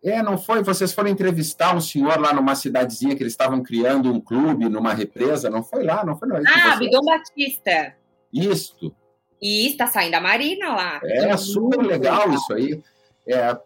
[0.06, 0.62] É, não foi?
[0.62, 4.94] Vocês foram entrevistar um senhor lá numa cidadezinha que eles estavam criando um clube numa
[4.94, 6.06] represa, não foi lá?
[6.06, 7.96] Não foi não, Ah, Bidon Batista.
[8.32, 8.96] Isto.
[9.42, 11.00] E está saindo a Marina lá.
[11.04, 12.84] É, é super legal, legal, isso aí.
[13.28, 13.58] É,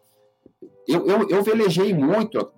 [0.88, 2.52] eu, eu, eu velejei muito,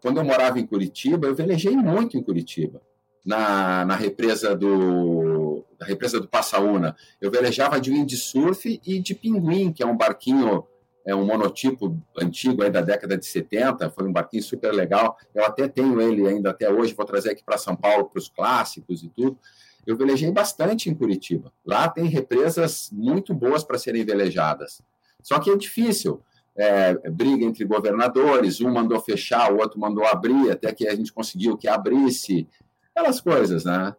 [0.00, 2.80] quando eu morava em Curitiba, eu velejei muito em Curitiba,
[3.22, 6.96] na, na represa do na represa do Passaúna.
[7.20, 10.64] Eu velejava de windsurf e de pinguim, que é um barquinho,
[11.06, 15.16] é um monotipo antigo aí da década de 70, foi um barquinho super legal.
[15.34, 18.28] Eu até tenho ele ainda até hoje, vou trazer aqui para São Paulo para os
[18.28, 19.38] clássicos e tudo
[19.86, 21.52] eu velejei bastante em Curitiba.
[21.64, 24.82] Lá tem represas muito boas para serem velejadas.
[25.22, 26.20] Só que é difícil.
[26.58, 31.12] É, briga entre governadores, um mandou fechar, o outro mandou abrir, até que a gente
[31.12, 32.48] conseguiu que abrisse.
[32.94, 33.94] Aquelas coisas, né?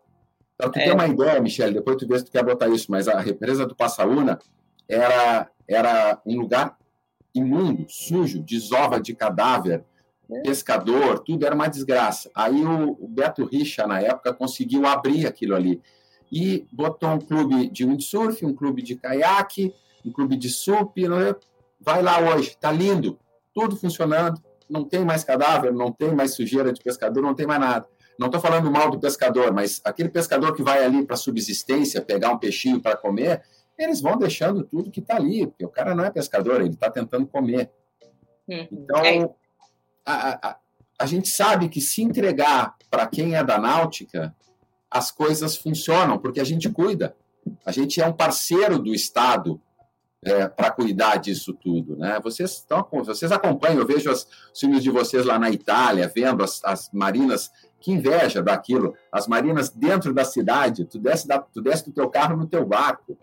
[0.57, 0.85] Para tu é.
[0.85, 3.65] ter uma ideia, Michele, depois tu vê se tu quer botar isso, mas a represa
[3.65, 4.39] do Passaúna
[4.89, 6.76] era, era um lugar
[7.39, 9.83] imundo, sujo, desova de cadáver,
[10.29, 10.41] é.
[10.41, 12.29] pescador, tudo era uma desgraça.
[12.35, 15.81] Aí o, o, Beto Richa, na época, conseguiu abrir aquilo ali.
[16.31, 19.73] E botou um clube de windsurf, um clube de caiaque,
[20.05, 20.97] um clube de sup.
[21.79, 23.17] Vai lá hoje, está lindo,
[23.53, 27.59] tudo funcionando, não tem mais cadáver, não tem mais sujeira de pescador, não tem mais
[27.59, 27.87] nada.
[28.19, 32.31] Não estou falando mal do pescador, mas aquele pescador que vai ali para subsistência, pegar
[32.31, 33.43] um peixinho para comer,
[33.77, 36.89] eles vão deixando tudo que está ali, porque o cara não é pescador, ele está
[36.89, 37.71] tentando comer.
[38.47, 38.67] Uhum.
[38.71, 39.29] Então, é
[40.05, 40.57] a, a,
[40.99, 44.33] a gente sabe que se entregar para quem é da náutica,
[44.89, 47.15] as coisas funcionam, porque a gente cuida.
[47.65, 49.61] A gente é um parceiro do Estado
[50.23, 51.97] é, para cuidar disso tudo.
[51.97, 52.19] Né?
[52.23, 56.63] Vocês, estão, vocês acompanham, eu vejo os filmes de vocês lá na Itália, vendo as,
[56.63, 61.85] as marinas, que inveja daquilo, as marinas dentro da cidade, tu desce, da, tu desce
[61.85, 63.17] do teu carro no teu barco.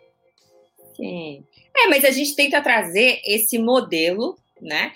[0.97, 1.45] Sim.
[1.77, 4.93] É, mas a gente tenta trazer esse modelo, né,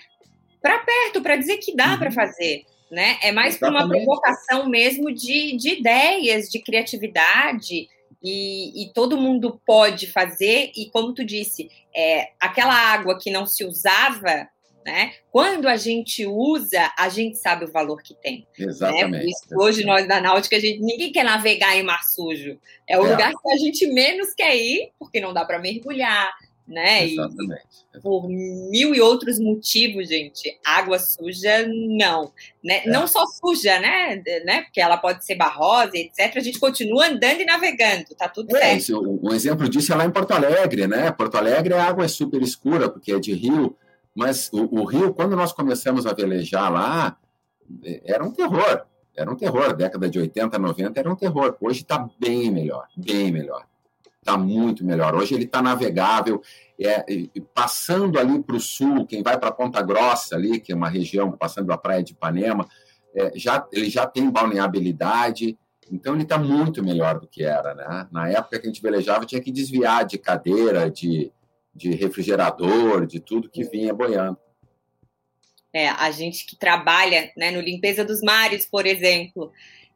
[0.61, 1.99] para perto, para dizer que dá uhum.
[1.99, 2.65] para fazer.
[2.91, 3.17] Né?
[3.21, 7.87] É mais para uma provocação mesmo de, de ideias, de criatividade,
[8.21, 13.45] e, e, todo mundo pode fazer, e como tu disse, é, aquela água que não
[13.45, 14.49] se usava,
[14.85, 15.13] né?
[15.31, 18.47] Quando a gente usa, a gente sabe o valor que tem.
[18.57, 18.65] Né?
[18.65, 19.11] Exatamente.
[19.11, 19.25] Né?
[19.25, 22.59] Isso, hoje nós da Náutica, a gente, ninguém quer navegar em mar sujo.
[22.87, 23.11] É o é.
[23.11, 26.31] lugar que a gente menos quer ir, porque não dá para mergulhar,
[26.67, 27.07] né?
[27.07, 27.61] Exatamente.
[27.95, 30.57] E por mil e outros motivos, gente.
[30.63, 32.31] Água suja, não.
[32.63, 32.83] Né?
[32.85, 32.89] É.
[32.89, 34.21] Não só suja, né?
[34.45, 34.61] né?
[34.61, 36.31] Porque ela pode ser barrosa, etc.
[36.35, 38.79] A gente continua andando e navegando, tá tudo é, certo.
[38.79, 41.11] Isso, um exemplo disso é lá em Porto Alegre, né?
[41.11, 43.75] Porto Alegre a água é super escura, porque é de rio,
[44.15, 47.17] mas o, o rio, quando nós começamos a velejar lá,
[47.83, 48.85] é, era um terror.
[49.15, 49.75] Era um terror.
[49.75, 51.57] Década de 80, 90 era um terror.
[51.61, 53.65] Hoje está bem melhor, bem melhor
[54.29, 55.15] está muito melhor.
[55.15, 56.41] Hoje ele está navegável,
[56.79, 57.03] é,
[57.53, 61.31] passando ali para o sul, quem vai para Ponta Grossa ali, que é uma região
[61.31, 62.67] passando a praia de Ipanema,
[63.15, 65.57] é, já, ele já tem balneabilidade,
[65.91, 67.73] então ele está muito melhor do que era.
[67.73, 68.07] Né?
[68.11, 71.31] Na época que a gente velejava, tinha que desviar de cadeira, de,
[71.73, 74.37] de refrigerador, de tudo que vinha boiando.
[75.71, 79.51] É, a gente que trabalha né, no limpeza dos mares, por exemplo,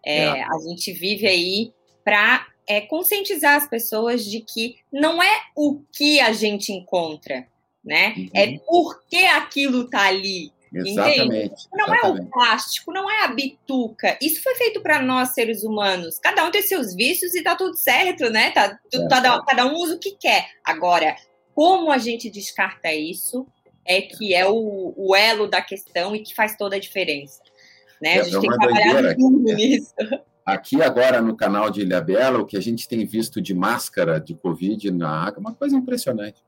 [0.06, 0.44] é, é.
[0.44, 6.20] a gente vive aí para é conscientizar as pessoas de que não é o que
[6.20, 7.46] a gente encontra,
[7.84, 8.14] né?
[8.16, 8.30] Uhum.
[8.34, 10.52] É por que aquilo tá ali.
[10.74, 11.20] Exatamente.
[11.20, 11.54] Entende?
[11.72, 12.22] Não exatamente.
[12.22, 14.18] é o plástico, não é a bituca.
[14.22, 16.18] Isso foi feito para nós, seres humanos.
[16.18, 18.52] Cada um tem seus vícios e tá tudo certo, né?
[18.52, 19.08] Tá, é.
[19.08, 20.50] cada, cada um usa o que quer.
[20.64, 21.16] Agora,
[21.54, 23.48] como a gente descarta isso
[23.86, 27.42] é que é o, o elo da questão e que faz toda a diferença.
[28.02, 28.14] Né?
[28.14, 29.94] A é gente tem que trabalhar muito nisso.
[30.46, 34.20] Aqui agora no canal de Ilha Bela, o que a gente tem visto de máscara
[34.20, 36.44] de Covid na água é uma coisa impressionante.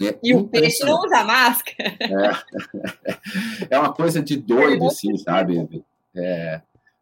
[0.00, 1.96] É e o peixe não usa máscara.
[2.00, 5.84] É, é uma coisa de doido, assim, sabe?
[6.14, 6.60] É,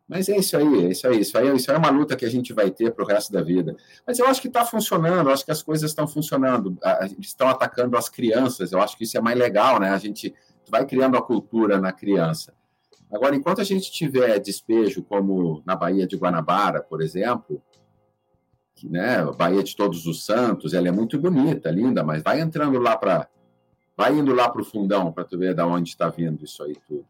[0.09, 2.25] mas é isso aí, é isso aí, isso aí, isso aí é uma luta que
[2.25, 3.77] a gente vai ter para o resto da vida.
[4.07, 6.79] Mas eu acho que está funcionando, eu acho que as coisas estão funcionando,
[7.19, 9.91] estão atacando as crianças, eu acho que isso é mais legal, né?
[9.91, 10.33] A gente
[10.69, 12.55] vai criando a cultura na criança.
[13.11, 17.61] Agora, enquanto a gente tiver despejo, como na Baía de Guanabara, por exemplo,
[18.77, 22.79] que, né, Baía de Todos os Santos, ela é muito bonita, linda, mas vai entrando
[22.79, 23.29] lá para.
[23.97, 26.77] Vai indo lá para o fundão para tu ver de onde está vindo isso aí
[26.87, 27.07] tudo.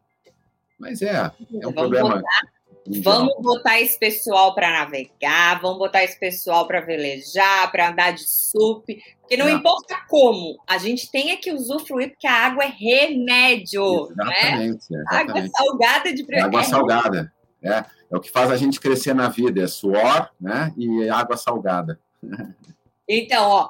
[0.79, 2.15] Mas é, é um Vamos problema.
[2.15, 2.56] Botar
[3.03, 8.23] Vamos botar esse pessoal para navegar, vamos botar esse pessoal para velejar, para andar de
[8.23, 8.85] sup,
[9.19, 14.09] porque não, não, importa como, a gente tem que usufruir, porque a água é remédio.
[14.11, 14.89] Exatamente.
[14.89, 14.99] Né?
[15.01, 15.29] exatamente.
[15.29, 17.33] Água salgada de é Água salgada.
[17.61, 21.35] É, é o que faz a gente crescer na vida, é suor né, e água
[21.35, 21.99] salgada.
[23.09, 23.69] Então, ó,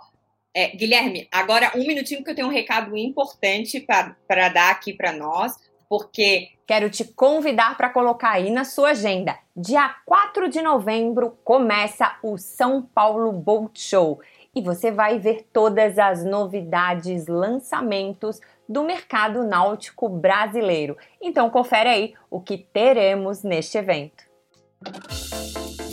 [0.54, 5.12] é, Guilherme, agora um minutinho que eu tenho um recado importante para dar aqui para
[5.12, 5.56] nós
[5.90, 9.38] porque quero te convidar para colocar aí na sua agenda.
[9.56, 14.20] Dia 4 de novembro começa o São Paulo Boat Show
[14.54, 20.98] e você vai ver todas as novidades, lançamentos do mercado náutico brasileiro.
[21.22, 24.26] Então confere aí o que teremos neste evento.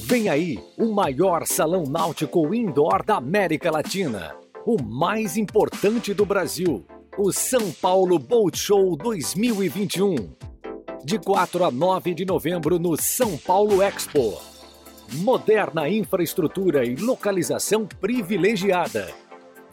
[0.06, 6.84] Vem aí o maior salão náutico indoor da América Latina, o mais importante do Brasil
[7.16, 10.16] o São Paulo Boat Show 2021.
[11.04, 14.40] De 4 a 9 de novembro no São Paulo Expo.
[15.12, 19.12] Moderna infraestrutura e localização privilegiada.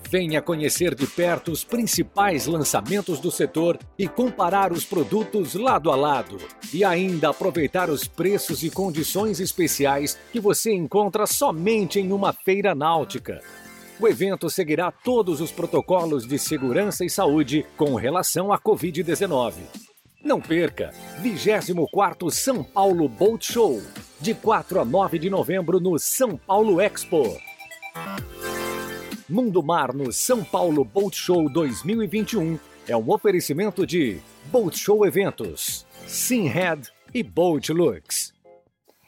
[0.07, 5.95] Venha conhecer de perto os principais lançamentos do setor e comparar os produtos lado a
[5.95, 6.37] lado.
[6.71, 12.75] E ainda aproveitar os preços e condições especiais que você encontra somente em uma feira
[12.75, 13.41] náutica.
[14.01, 19.53] O evento seguirá todos os protocolos de segurança e saúde com relação à Covid-19.
[20.23, 20.91] Não perca!
[21.19, 23.79] 24 São Paulo Boat Show,
[24.19, 27.39] de 4 a 9 de novembro no São Paulo Expo.
[29.29, 35.85] Mundo Mar no São Paulo Boat Show 2021 é um oferecimento de Boat Show Eventos,
[36.07, 38.33] Simhead e Boat Looks.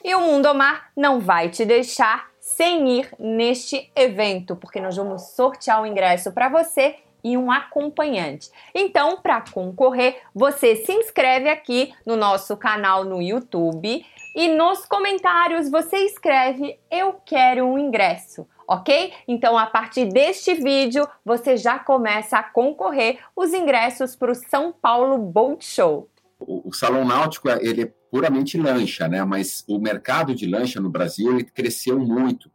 [0.04, 5.22] E o Mundo Mar não vai te deixar sem ir neste evento, porque nós vamos
[5.30, 8.52] sortear o ingresso para você e um acompanhante.
[8.74, 15.70] Então, para concorrer, você se inscreve aqui no nosso canal no YouTube e nos comentários
[15.70, 19.14] você escreve eu quero um ingresso, ok?
[19.28, 24.72] Então a partir deste vídeo você já começa a concorrer os ingressos para o São
[24.72, 26.10] Paulo Boat Show.
[26.40, 29.24] O, o salão náutico ele é puramente lancha, né?
[29.24, 32.48] Mas o mercado de lancha no Brasil ele cresceu muito.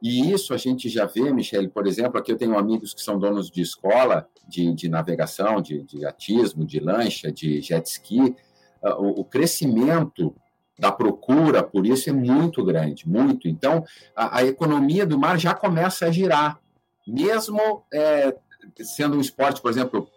[0.00, 3.18] E isso a gente já vê, Michele, por exemplo, aqui eu tenho amigos que são
[3.18, 8.34] donos de escola de, de navegação, de, de atismo, de lancha, de jet ski.
[8.82, 10.34] Ah, o, o crescimento
[10.78, 13.46] da procura por isso é muito grande, muito.
[13.46, 13.84] Então,
[14.16, 16.58] a, a economia do mar já começa a girar,
[17.06, 18.34] mesmo é,
[18.82, 20.08] sendo um esporte, por exemplo,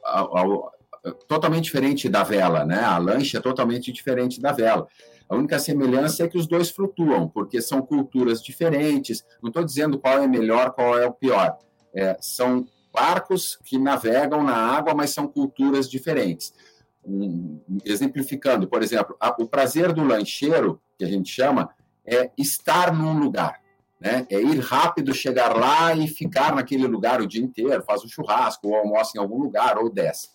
[1.27, 2.79] totalmente diferente da vela, né?
[2.79, 4.87] A lancha é totalmente diferente da vela.
[5.27, 9.25] A única semelhança é que os dois flutuam, porque são culturas diferentes.
[9.41, 11.57] Não estou dizendo qual é melhor, qual é o pior.
[11.93, 16.53] É, são barcos que navegam na água, mas são culturas diferentes
[17.05, 21.69] um, exemplificando, por exemplo, a, o prazer do lancheiro, que a gente chama,
[22.05, 23.61] é estar num lugar.
[23.99, 24.25] Né?
[24.29, 28.67] É ir rápido, chegar lá e ficar naquele lugar o dia inteiro, faz um churrasco,
[28.67, 30.29] ou almoça em algum lugar, ou desce.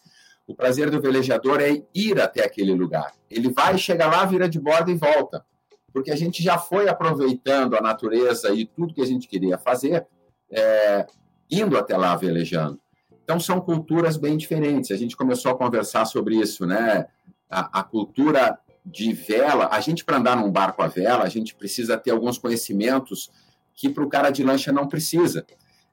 [0.51, 3.15] O prazer do velejador é ir até aquele lugar.
[3.31, 5.47] Ele vai, chega lá, vira de borda e volta.
[5.93, 10.05] Porque a gente já foi aproveitando a natureza e tudo que a gente queria fazer,
[10.51, 11.07] é,
[11.49, 12.81] indo até lá velejando.
[13.23, 14.91] Então, são culturas bem diferentes.
[14.91, 17.07] A gente começou a conversar sobre isso, né?
[17.49, 21.55] A, a cultura de vela, a gente, para andar num barco a vela, a gente
[21.55, 23.31] precisa ter alguns conhecimentos
[23.73, 25.47] que para o cara de lancha não precisa.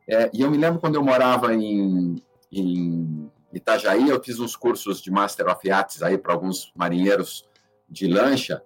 [0.09, 2.15] É, e eu me lembro quando eu morava em,
[2.51, 7.47] em Itajaí, eu fiz uns cursos de Master of Yachts aí para alguns marinheiros
[7.89, 8.61] de lancha,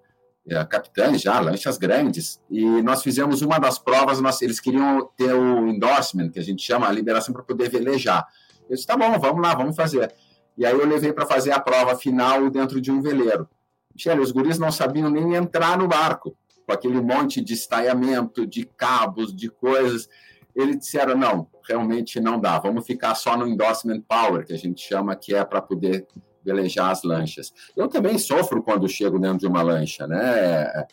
[0.48, 5.34] é, capitães já, lanchas grandes, e nós fizemos uma das provas, nós, eles queriam ter
[5.34, 8.26] o endorsement, que a gente chama, a liberação para poder velejar.
[8.68, 10.14] Eu disse, tá bom, vamos lá, vamos fazer.
[10.58, 13.48] E aí eu levei para fazer a prova final dentro de um veleiro.
[13.94, 18.66] Michele, os guris não sabiam nem entrar no barco, com aquele monte de estaiamento, de
[18.66, 20.10] cabos, de coisas.
[20.56, 24.82] Eles disseram, não, realmente não dá, vamos ficar só no endorsement power, que a gente
[24.82, 26.06] chama, que é para poder
[26.44, 27.54] velejar as lanchas.
[27.76, 30.86] Eu também sofro quando chego dentro de uma lancha, né?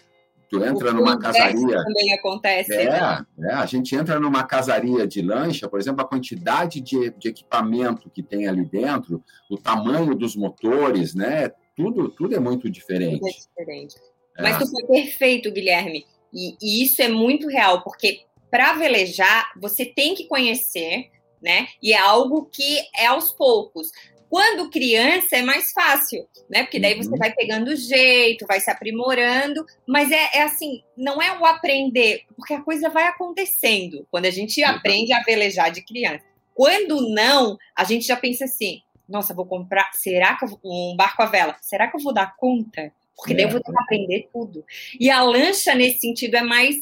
[0.49, 1.83] Tu entra numa casaria.
[1.85, 2.73] Também acontece.
[2.73, 3.27] É, né?
[3.41, 8.09] é, a gente entra numa casaria de lancha, por exemplo, a quantidade de, de equipamento
[8.09, 11.51] que tem ali dentro, o tamanho dos motores, né?
[11.77, 13.21] Tudo, tudo é muito diferente.
[13.21, 13.97] Tudo é diferente.
[14.39, 14.43] É.
[14.43, 16.07] Mas tu foi perfeito, Guilherme.
[16.33, 21.11] E, e isso é muito real, porque para velejar, você tem que conhecer,
[21.43, 21.69] né?
[21.83, 23.91] E é algo que é aos poucos.
[24.29, 26.63] Quando criança é mais fácil, né?
[26.63, 27.17] Porque daí você uhum.
[27.17, 32.53] vai pegando jeito, vai se aprimorando, mas é, é, assim, não é o aprender, porque
[32.53, 36.25] a coisa vai acontecendo quando a gente aprende a velejar de criança.
[36.55, 41.23] Quando não, a gente já pensa assim: nossa, vou comprar, será que eu, um barco
[41.23, 41.57] a vela?
[41.63, 42.93] Será que eu vou dar conta?
[43.17, 44.65] Porque daí eu vou ter que aprender tudo.
[45.01, 46.77] E a lancha, nesse sentido, é mais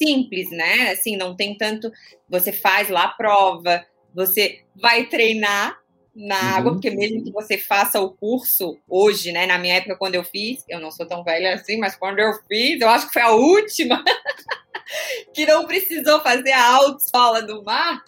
[0.00, 0.92] simples, né?
[0.92, 1.92] Assim, não tem tanto.
[2.28, 3.84] Você faz lá a prova,
[4.14, 5.78] você vai treinar
[6.14, 6.56] na uhum.
[6.56, 9.46] água, porque mesmo que você faça o curso hoje, né?
[9.46, 12.32] Na minha época, quando eu fiz, eu não sou tão velha assim, mas quando eu
[12.48, 14.02] fiz, eu acho que foi a última
[15.34, 18.02] que não precisou fazer a autoescola do mar.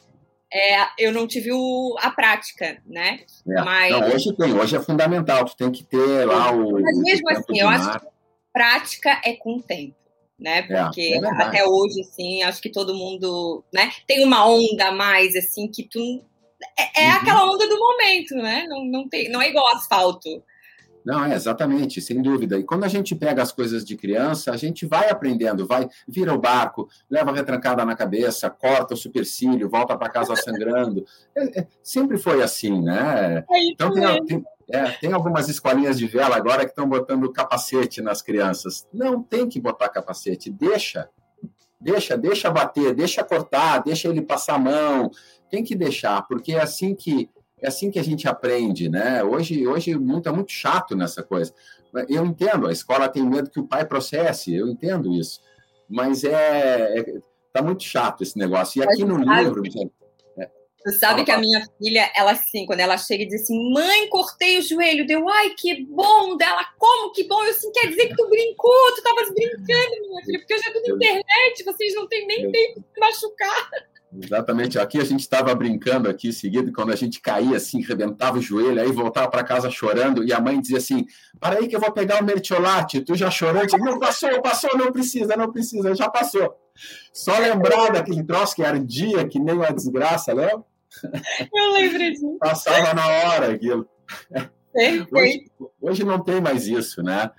[0.55, 3.21] É, eu não tive o, a prática, né?
[3.49, 3.63] É.
[3.63, 3.93] Mas...
[3.93, 6.73] Não, hoje tem, hoje é fundamental, tu tem que ter lá o.
[6.81, 8.07] Mas mesmo assim, eu acho que
[8.53, 10.02] prática é com o tempo
[10.43, 10.63] né?
[10.63, 13.91] Porque é, é até hoje, assim, acho que todo mundo, né?
[14.07, 16.23] Tem uma onda a mais, assim, que tu
[16.79, 17.17] é, é uhum.
[17.17, 18.67] aquela onda do momento, né?
[18.69, 20.43] Não, não, tem, não é igual asfalto.
[21.05, 22.57] Não, é exatamente, sem dúvida.
[22.59, 26.33] E quando a gente pega as coisas de criança, a gente vai aprendendo, vai, vira
[26.33, 31.05] o barco, leva a retrancada na cabeça, corta o supercílio, volta para casa sangrando.
[31.37, 33.45] É, é, sempre foi assim, né?
[33.51, 38.01] É então tem, tem, é, tem, algumas escolinhas de vela agora que estão botando capacete
[38.01, 38.89] nas crianças.
[38.93, 41.11] Não tem que botar capacete, deixa.
[41.79, 45.11] Deixa, deixa bater, deixa cortar, deixa ele passar a mão,
[45.51, 47.29] tem que deixar, porque é assim que
[47.61, 49.23] é assim que a gente aprende, né?
[49.23, 51.53] Hoje, hoje o mundo está muito chato nessa coisa.
[52.09, 55.41] Eu entendo, a escola tem medo que o pai processe, eu entendo isso,
[55.89, 57.21] mas é, é
[57.53, 58.81] tá muito chato esse negócio.
[58.81, 59.93] E aqui no livro, gente,
[60.83, 64.09] Você sabe que a minha filha, ela assim, quando ela chega e diz assim, mãe,
[64.09, 67.43] cortei o joelho, deu, ai, que bom dela, como que bom?
[67.45, 70.73] Eu assim, quer dizer que tu brincou, tu estavas brincando, minha filha, porque hoje é
[70.73, 73.71] tudo internet, vocês não têm nem tempo de se machucar.
[74.21, 74.79] Exatamente.
[74.79, 78.81] Aqui a gente estava brincando aqui seguido, quando a gente caía assim, rebentava o joelho,
[78.81, 81.07] aí voltava para casa chorando, e a mãe dizia assim:
[81.41, 83.65] Para aí que eu vou pegar o mertiolate, tu já chorou?
[83.65, 86.55] Disse, não, passou, passou, não precisa, não precisa, já passou.
[87.13, 90.51] Só lembrar daquele troço que ardia, que nem uma desgraça, né?
[91.55, 92.37] Eu lembro disso.
[92.39, 93.89] Passava na hora aquilo.
[95.13, 97.31] Hoje, hoje não tem mais isso, né?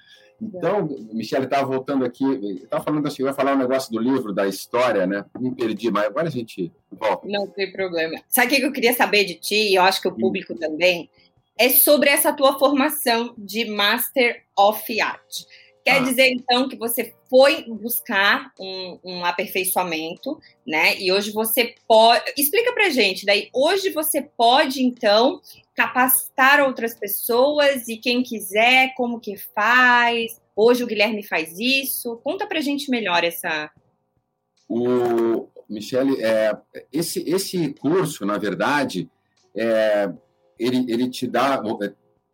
[0.41, 2.26] Então, Michele estava voltando aqui,
[2.64, 5.24] estava falando assim, vai falar um negócio do livro, da história, né?
[5.39, 7.28] Me perdi, mas agora a gente volta.
[7.28, 8.20] Não tem problema.
[8.28, 11.10] Sabe o que eu queria saber de ti, e eu acho que o público também,
[11.58, 15.45] é sobre essa tua formação de Master of Art.
[15.84, 16.03] Quer ah.
[16.03, 20.97] dizer, então, que você foi buscar um, um, aperfeiçoamento, né?
[20.97, 22.23] E hoje você pode.
[22.38, 25.41] Explica pra gente, daí, hoje você pode, então,
[25.75, 30.41] capacitar outras pessoas e quem quiser, como que faz.
[30.55, 32.17] Hoje o Guilherme faz isso.
[32.23, 33.69] Conta pra gente melhor essa.
[34.69, 36.55] O Michele, é,
[36.91, 39.09] esse, esse curso, na verdade,
[39.55, 40.09] é,
[40.57, 41.61] ele, ele te dá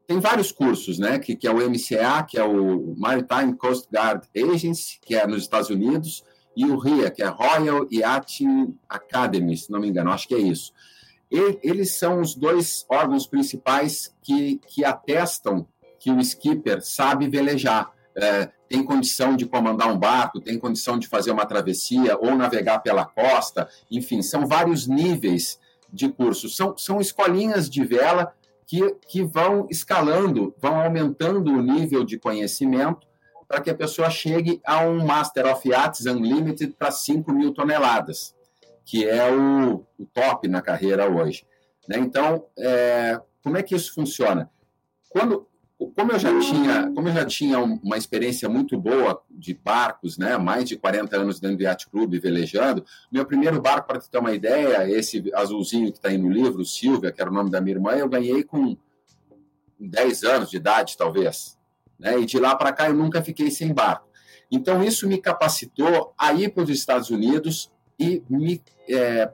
[0.09, 1.19] tem vários cursos, né?
[1.19, 5.43] Que, que é o MCA, que é o Maritime Coast Guard Agency, que é nos
[5.43, 6.23] Estados Unidos,
[6.57, 10.39] e o RIA, que é Royal Yachting Academy, se não me engano, acho que é
[10.39, 10.73] isso.
[11.29, 15.67] E, eles são os dois órgãos principais que, que atestam
[15.99, 21.07] que o skipper sabe velejar, é, tem condição de comandar um barco, tem condição de
[21.07, 25.59] fazer uma travessia ou navegar pela costa, enfim, são vários níveis
[25.93, 26.49] de curso.
[26.49, 28.33] São, são escolinhas de vela
[28.69, 33.07] que, que vão escalando, vão aumentando o nível de conhecimento
[33.47, 38.35] para que a pessoa chegue a um Master of Arts Unlimited para 5 mil toneladas,
[38.85, 41.47] que é o, o top na carreira hoje.
[41.87, 41.97] Né?
[41.97, 44.51] Então, é, como é que isso funciona?
[45.09, 45.47] Quando,
[45.87, 50.37] como eu já tinha, como eu já tinha uma experiência muito boa de barcos, né,
[50.37, 54.33] mais de 40 anos dentro do Yacht Club velejando, meu primeiro barco, para ter uma
[54.33, 57.75] ideia, esse azulzinho que está aí no livro, Silvia, que era o nome da minha
[57.75, 58.75] irmã, eu ganhei com
[59.79, 61.57] 10 anos de idade, talvez.
[61.97, 64.09] Né, e de lá para cá eu nunca fiquei sem barco.
[64.51, 69.29] Então, isso me capacitou a ir para os Estados Unidos e me, é,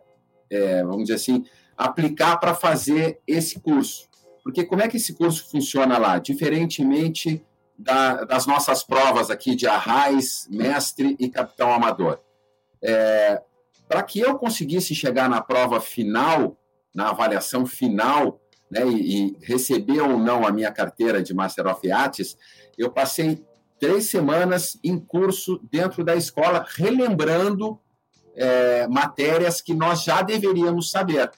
[0.50, 1.46] é, vamos dizer assim,
[1.78, 4.08] aplicar para fazer esse curso.
[4.46, 6.20] Porque como é que esse curso funciona lá?
[6.20, 7.44] Diferentemente
[7.76, 12.20] da, das nossas provas aqui de arraiz, mestre e capitão amador.
[12.80, 13.42] É,
[13.88, 16.56] Para que eu conseguisse chegar na prova final,
[16.94, 18.40] na avaliação final,
[18.70, 22.38] né, e, e, receber ou não a minha carteira de Master of Arts,
[22.78, 23.44] eu passei
[23.80, 27.80] três semanas em curso dentro da escola, relembrando
[28.36, 31.32] é, matérias que nós já deveríamos saber.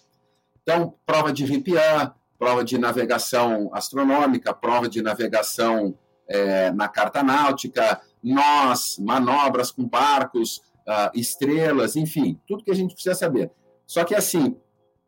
[0.61, 8.01] Então, prova de RIPIAN, prova de navegação astronômica, prova de navegação é, na carta náutica,
[8.23, 10.57] nós, manobras com barcos,
[10.87, 13.51] uh, estrelas, enfim, tudo que a gente precisa saber.
[13.85, 14.57] Só que assim,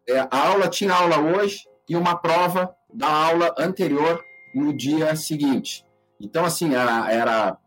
[0.08, 4.24] é, a aula tinha aula hoje e uma prova da aula anterior
[4.54, 5.86] no dia seguinte.
[6.20, 7.58] Então, assim, era, era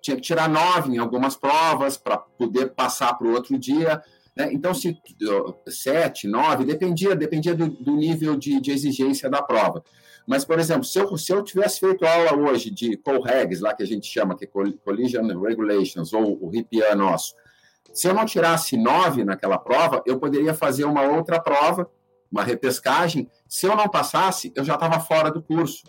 [0.00, 4.02] tinha que tirar nove em algumas provas para poder passar para o outro dia.
[4.38, 4.50] Né?
[4.52, 4.96] Então, se
[5.66, 9.82] sete, nove, dependia, dependia do, do nível de, de, exigência da prova.
[10.24, 13.82] Mas, por exemplo, se eu, se eu tivesse feito aula hoje de COREGs, lá que
[13.82, 14.48] a gente chama, que é
[14.84, 17.34] Collision Regulations, ou o RIPIA nosso,
[17.92, 21.90] se eu não tirasse nove naquela prova, eu poderia fazer uma outra prova,
[22.30, 23.28] uma repescagem.
[23.48, 25.82] Se eu não passasse, eu já estava fora do curso.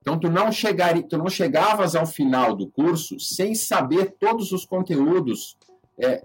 [0.00, 4.66] Então, tu não, chegaria, tu não chegavas ao final do curso sem saber todos os
[4.66, 5.56] conteúdos
[5.98, 6.22] é,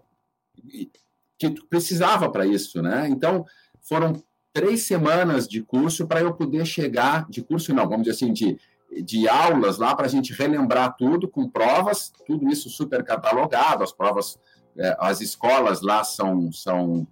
[1.39, 3.07] que precisava para isso, né?
[3.09, 3.45] Então,
[3.81, 4.13] foram
[4.51, 8.59] três semanas de curso para eu poder chegar, de curso não, vamos dizer assim, de,
[9.03, 13.93] de aulas lá para a gente relembrar tudo com provas, tudo isso super catalogado, as
[13.93, 14.37] provas,
[14.77, 17.07] é, as escolas lá são, são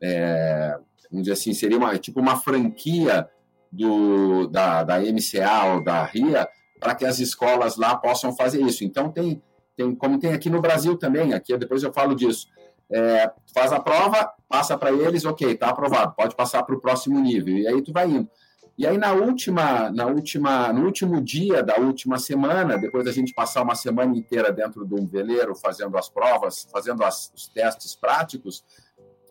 [0.00, 0.78] é,
[1.10, 3.28] vamos dizer assim, seria uma, tipo uma franquia
[3.70, 8.84] do, da, da MCA ou da RIA para que as escolas lá possam fazer isso.
[8.84, 9.42] Então, tem,
[9.76, 12.48] tem como tem aqui no Brasil também, aqui depois eu falo disso,
[12.92, 17.18] é, faz a prova, passa para eles, ok, está aprovado, pode passar para o próximo
[17.18, 18.28] nível, e aí tu vai indo.
[18.76, 23.34] E aí na última, na última, no último dia da última semana, depois da gente
[23.34, 27.94] passar uma semana inteira dentro de um veleiro fazendo as provas, fazendo as, os testes
[27.94, 28.64] práticos,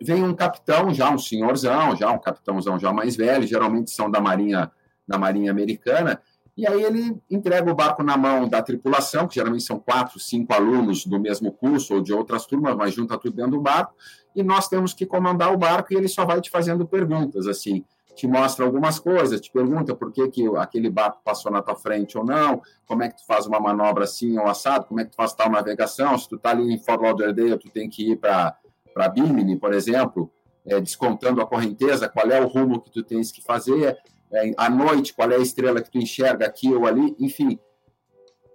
[0.01, 4.19] vem um capitão já, um senhorzão, já um capitãozão já mais velho, geralmente são da
[4.19, 4.71] marinha
[5.07, 6.21] da marinha americana,
[6.57, 10.53] e aí ele entrega o barco na mão da tripulação, que geralmente são quatro, cinco
[10.53, 13.93] alunos do mesmo curso ou de outras turmas, mas junta tudo dentro do barco,
[14.35, 17.85] e nós temos que comandar o barco e ele só vai te fazendo perguntas, assim,
[18.15, 22.17] te mostra algumas coisas, te pergunta por que, que aquele barco passou na tua frente
[22.17, 25.11] ou não, como é que tu faz uma manobra assim ou assado, como é que
[25.11, 28.17] tu faz tal navegação, se tu tá ali em Fort Lauderdale, tu tem que ir
[28.17, 30.31] para Bimini, por exemplo,
[30.65, 33.97] é, descontando a correnteza, qual é o rumo que tu tens que fazer,
[34.33, 37.59] é, à noite, qual é a estrela que tu enxerga aqui ou ali, enfim.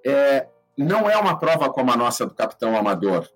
[0.05, 3.29] É, não é uma prova como a nossa do capitão amador.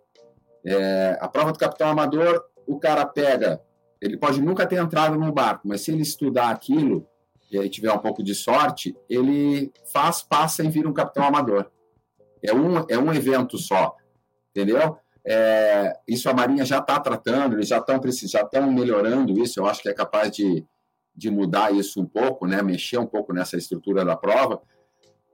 [0.64, 3.60] É, a prova do capitão amador, o cara pega
[4.00, 7.06] ele pode nunca ter entrado no barco, mas se ele estudar aquilo
[7.50, 11.70] e tiver um pouco de sorte, ele faz, passa e vira um capitão amador.
[12.42, 13.94] É um, é um evento só,
[14.50, 14.96] entendeu?
[15.26, 19.60] É, isso a Marinha já está tratando, eles já estão já estão melhorando isso.
[19.60, 20.64] Eu acho que é capaz de,
[21.14, 22.62] de mudar isso um pouco, né?
[22.62, 24.60] Mexer um pouco nessa estrutura da prova.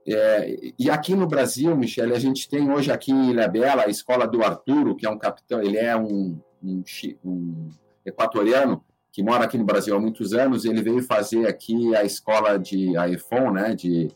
[0.07, 3.89] É, e aqui no Brasil, Michele, a gente tem hoje aqui em Ilha Bela a
[3.89, 6.83] escola do Arturo, que é um capitão, ele é um, um,
[7.25, 7.69] um
[8.05, 10.63] equatoriano que mora aqui no Brasil há muitos anos.
[10.63, 13.75] Ele veio fazer aqui a escola de a EFON, né?
[13.75, 14.09] De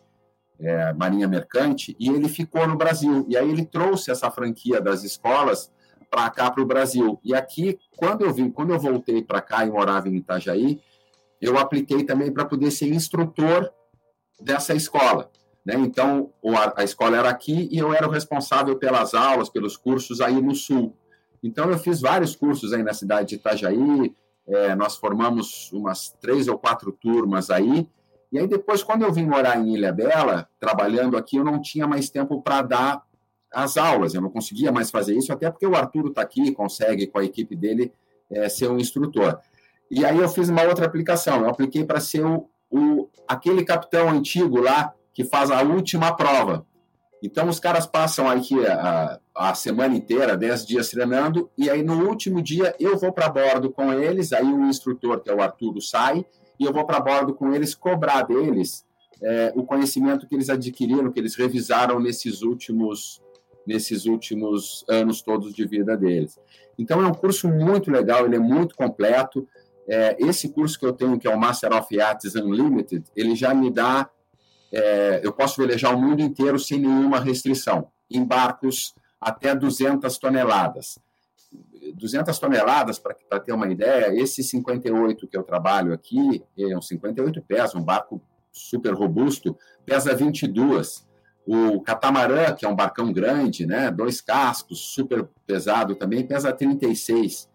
[0.62, 3.26] é, Marinha Mercante, e ele ficou no Brasil.
[3.28, 5.72] E aí ele trouxe essa franquia das escolas
[6.09, 7.20] para cá, para o Brasil.
[7.24, 10.80] E aqui, quando eu vim, quando eu voltei para cá e morava em Itajaí,
[11.41, 13.71] eu apliquei também para poder ser instrutor
[14.39, 15.31] dessa escola.
[15.65, 15.75] Né?
[15.75, 16.31] Então,
[16.75, 20.55] a escola era aqui e eu era o responsável pelas aulas, pelos cursos aí no
[20.55, 20.95] Sul.
[21.43, 24.15] Então, eu fiz vários cursos aí na cidade de Itajaí,
[24.47, 27.87] é, nós formamos umas três ou quatro turmas aí,
[28.31, 31.85] e aí depois, quando eu vim morar em Ilha Bela, trabalhando aqui, eu não tinha
[31.85, 33.03] mais tempo para dar
[33.51, 37.07] as aulas, eu não conseguia mais fazer isso, até porque o Arturo está aqui, consegue
[37.07, 37.91] com a equipe dele
[38.29, 39.37] é, ser um instrutor.
[39.91, 44.09] E aí eu fiz uma outra aplicação, eu apliquei para ser o, o, aquele capitão
[44.09, 46.65] antigo lá que faz a última prova.
[47.21, 52.07] Então os caras passam aqui a, a semana inteira, 10 dias treinando, e aí no
[52.07, 55.81] último dia eu vou para bordo com eles, aí o instrutor, que é o Arturo,
[55.81, 56.25] sai,
[56.57, 58.85] e eu vou para bordo com eles cobrar deles
[59.21, 63.21] é, o conhecimento que eles adquiriram, que eles revisaram nesses últimos
[63.67, 66.39] nesses últimos anos todos de vida deles.
[66.79, 69.47] Então é um curso muito legal, ele é muito completo.
[69.88, 73.53] É, esse curso que eu tenho, que é o Master of Yachts Unlimited, ele já
[73.53, 74.09] me dá,
[74.71, 80.97] é, eu posso velejar o mundo inteiro sem nenhuma restrição, em barcos até 200 toneladas.
[81.95, 87.41] 200 toneladas, para ter uma ideia, esse 58 que eu trabalho aqui, é um 58
[87.41, 88.21] pés, um barco
[88.51, 91.07] super robusto, pesa 22.
[91.45, 97.49] O catamarã, que é um barcão grande, né, dois cascos, super pesado também, pesa 36.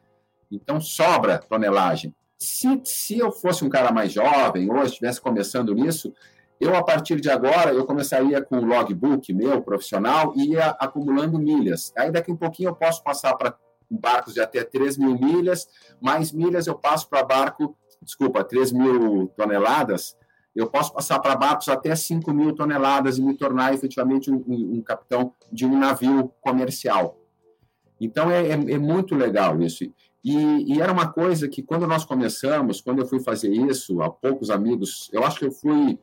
[0.51, 2.15] Então sobra tonelagem.
[2.39, 6.13] Se, se eu fosse um cara mais jovem, ou estivesse começando nisso,
[6.61, 11.39] eu, a partir de agora, eu começaria com o logbook meu, profissional, e ia acumulando
[11.39, 11.93] milhas.
[11.97, 13.57] Aí, daqui um pouquinho, eu posso passar para
[13.91, 15.69] barcos de até 3 mil milhas,
[16.01, 20.17] mais milhas eu passo para barco, desculpa, 3 mil toneladas,
[20.55, 24.79] eu posso passar para barcos até 5 mil toneladas e me tornar efetivamente um, um,
[24.79, 27.21] um capitão de um navio comercial.
[28.01, 29.85] Então é, é, é muito legal isso.
[30.29, 34.11] E, e, era uma coisa que quando nós começamos, quando eu fui fazer isso, há
[34.11, 36.01] poucos amigos, eu acho que eu fui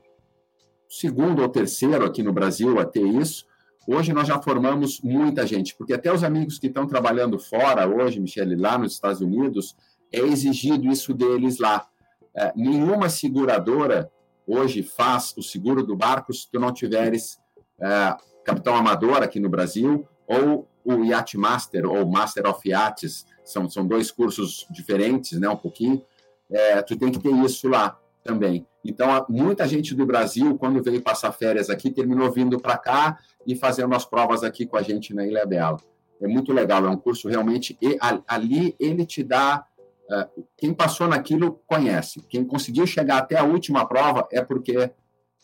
[0.87, 3.45] segundo ou terceiro aqui no Brasil a ter isso,
[3.85, 8.17] Hoje nós já formamos muita gente, porque até os amigos que estão trabalhando fora hoje,
[8.17, 9.75] Michele, lá nos Estados Unidos,
[10.11, 11.85] é exigido isso deles lá.
[12.33, 14.09] É, nenhuma seguradora
[14.47, 17.37] hoje faz o seguro do barco se tu não tiveres
[17.79, 18.15] é,
[18.45, 23.85] capitão amador aqui no Brasil ou o Yacht Master ou Master of Yachts, são, são
[23.85, 26.03] dois cursos diferentes, né, um pouquinho,
[26.49, 28.65] é, tu tem que ter isso lá também.
[28.83, 33.55] Então, muita gente do Brasil, quando veio passar férias aqui, terminou vindo para cá e
[33.55, 35.77] fazendo as provas aqui com a gente na Ilha Bela.
[36.21, 37.77] É muito legal, é um curso realmente.
[37.81, 39.65] E ali ele te dá.
[40.09, 40.27] É,
[40.57, 42.21] quem passou naquilo conhece.
[42.29, 44.91] Quem conseguiu chegar até a última prova é porque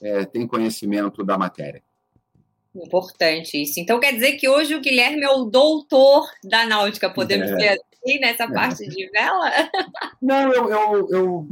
[0.02, 1.82] é, tem conhecimento da matéria.
[2.76, 3.80] Importante isso.
[3.80, 7.56] Então quer dizer que hoje o Guilherme é o doutor da náutica, podemos é.
[7.56, 9.52] dizer assim, nessa parte de vela?
[10.22, 11.48] Não, eu, eu, eu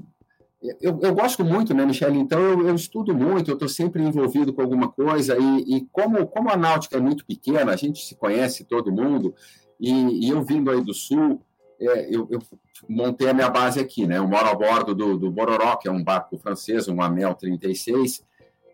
[0.81, 2.17] eu, eu, gosto muito, né, Michele?
[2.17, 6.25] Então eu, eu estudo muito, eu estou sempre envolvido com alguma coisa e, e, como,
[6.27, 9.35] como a náutica é muito pequena, a gente se conhece todo mundo
[9.79, 11.41] e, e eu vindo aí do sul,
[11.79, 12.41] é, eu, eu,
[12.89, 14.17] montei a minha base aqui, né?
[14.17, 18.23] Eu moro a bordo do, do Bororó, que é um barco francês, um Amel 36,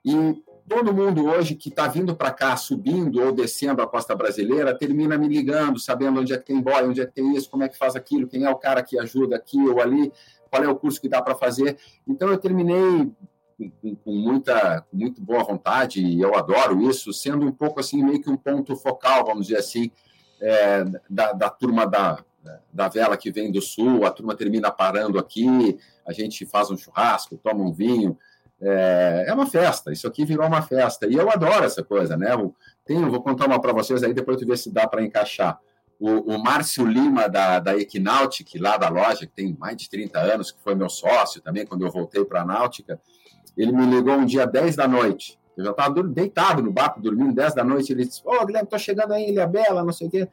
[0.05, 4.77] e todo mundo hoje que está vindo para cá, subindo ou descendo a costa brasileira,
[4.77, 7.63] termina me ligando, sabendo onde é que tem boia, onde é que tem isso, como
[7.63, 10.11] é que faz aquilo, quem é o cara que ajuda aqui ou ali
[10.49, 11.77] qual é o curso que dá para fazer.
[12.07, 13.11] Então, eu terminei
[13.81, 18.03] com, com, muita, com muito boa vontade, e eu adoro isso, sendo um pouco assim,
[18.03, 19.89] meio que um ponto focal, vamos dizer assim,
[20.39, 22.23] é, da, da turma da,
[22.71, 26.77] da vela que vem do sul, a turma termina parando aqui, a gente faz um
[26.77, 28.17] churrasco, toma um vinho,
[28.63, 32.33] é, é uma festa, isso aqui virou uma festa, e eu adoro essa coisa, né?
[32.33, 32.55] Eu
[32.85, 35.59] tenho, vou contar uma para vocês aí, depois tu vê se dá para encaixar
[35.99, 40.19] o, o Márcio Lima, da, da Equinautic, lá da loja, que tem mais de 30
[40.19, 42.99] anos, que foi meu sócio também, quando eu voltei para a Náutica,
[43.55, 45.39] ele me ligou um dia 10 da noite.
[45.55, 47.93] Eu já estava deitado no barco, dormindo 10 da noite.
[47.93, 50.27] Ele disse: Ô, oh, Guilherme, estou chegando aí Ilha Bela, não sei o quê.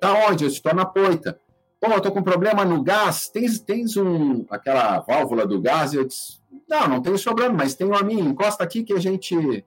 [0.00, 0.44] Tá onde?
[0.44, 1.38] Eu estou na Poita.
[1.78, 5.92] Pô, eu tô com problema no gás, tens, tens um, aquela válvula do gás?
[5.92, 9.64] Eu disse, não, não tenho sobrando, mas tem a minha, encosta aqui que a gente,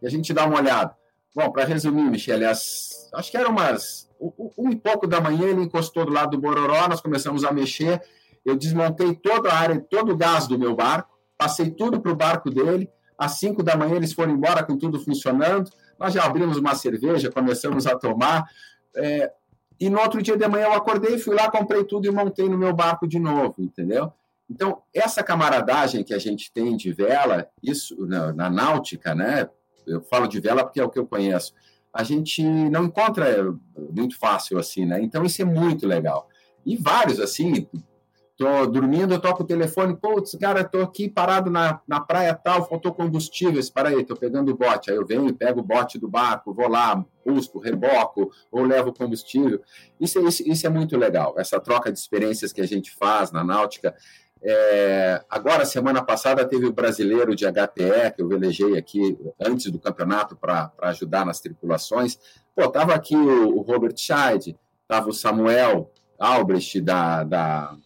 [0.00, 0.96] que a gente dá uma olhada.
[1.34, 5.62] Bom, para resumir, Michele, as, acho que eram umas um e pouco da manhã, ele
[5.62, 8.02] encostou do lado do Bororó, nós começamos a mexer,
[8.44, 12.16] eu desmontei toda a área, todo o gás do meu barco, passei tudo para o
[12.16, 16.56] barco dele, às cinco da manhã eles foram embora com tudo funcionando, nós já abrimos
[16.56, 18.44] uma cerveja, começamos a tomar,
[18.96, 19.32] é,
[19.80, 22.58] e no outro dia de manhã eu acordei, fui lá, comprei tudo e montei no
[22.58, 24.12] meu barco de novo, entendeu?
[24.50, 29.48] Então, essa camaradagem que a gente tem de vela, isso na, na náutica, né?
[29.86, 31.52] Eu falo de vela porque é o que eu conheço.
[31.92, 33.54] A gente não encontra
[33.90, 35.02] muito fácil assim, né?
[35.02, 36.28] Então, isso é muito legal.
[36.64, 37.66] E vários, assim,
[38.38, 42.68] tô dormindo, eu toco o telefone, putz, cara, tô aqui parado na, na praia tal,
[42.68, 45.98] faltou combustível, para aí, tô pegando o bote, aí eu venho e pego o bote
[45.98, 49.60] do barco, vou lá, busco, reboco, ou levo combustível.
[50.00, 53.42] Isso, isso, isso é muito legal, essa troca de experiências que a gente faz na
[53.42, 53.92] náutica.
[54.42, 59.78] É, agora, semana passada, teve o brasileiro de HPE, que eu velejei aqui antes do
[59.78, 62.18] campeonato para ajudar nas tripulações.
[62.54, 67.76] Pô, tava aqui o, o Robert Scheid, tava o Samuel Albrecht, da, da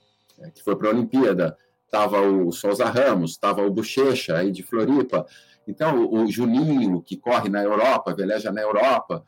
[0.55, 1.57] que foi para a Olimpíada,
[1.91, 5.27] tava o Souza Ramos, tava o Bochecha, aí de Floripa.
[5.67, 9.25] Então, o, o Juninho, que corre na Europa, veleja na Europa.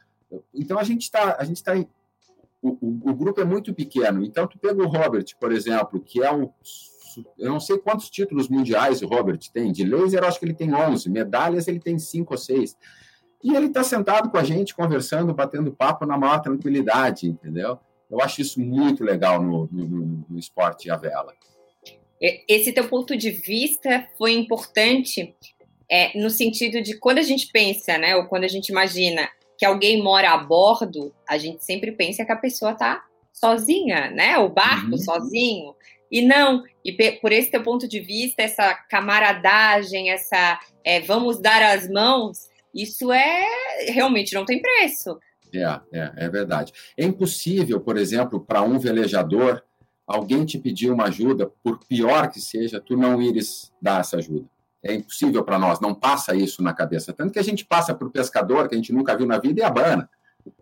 [0.53, 1.43] Então, a gente está...
[1.45, 1.72] Gente tá
[2.61, 4.25] o, o, o grupo é muito pequeno.
[4.25, 6.51] Então, tu pega o Robert, por exemplo, que é um
[7.39, 9.73] eu não sei quantos títulos mundiais o Robert tem.
[9.73, 11.09] De laser, eu acho que ele tem 11.
[11.11, 12.77] Medalhas, ele tem 5 ou 6.
[13.43, 17.79] E ele está sentado com a gente, conversando, batendo papo na maior tranquilidade, entendeu?
[18.11, 21.35] Eu acho isso muito legal no, no, no esporte à vela.
[22.49, 25.35] Esse teu ponto de vista foi importante
[25.91, 29.65] é, no sentido de quando a gente pensa, né, ou quando a gente imagina que
[29.65, 34.39] alguém mora a bordo, a gente sempre pensa que a pessoa está sozinha, né?
[34.39, 34.99] O barco uhum.
[34.99, 35.75] sozinho.
[36.15, 41.61] E não, e por esse teu ponto de vista, essa camaradagem, essa é, vamos dar
[41.61, 43.45] as mãos, isso é
[43.89, 45.19] realmente não tem preço.
[45.53, 46.73] É, é, é verdade.
[46.97, 49.61] É impossível, por exemplo, para um velejador,
[50.07, 54.47] alguém te pedir uma ajuda, por pior que seja, tu não ires dar essa ajuda.
[54.85, 57.12] É impossível para nós, não passa isso na cabeça.
[57.12, 59.65] Tanto que a gente passa por pescador, que a gente nunca viu na vida, e
[59.65, 60.09] abana.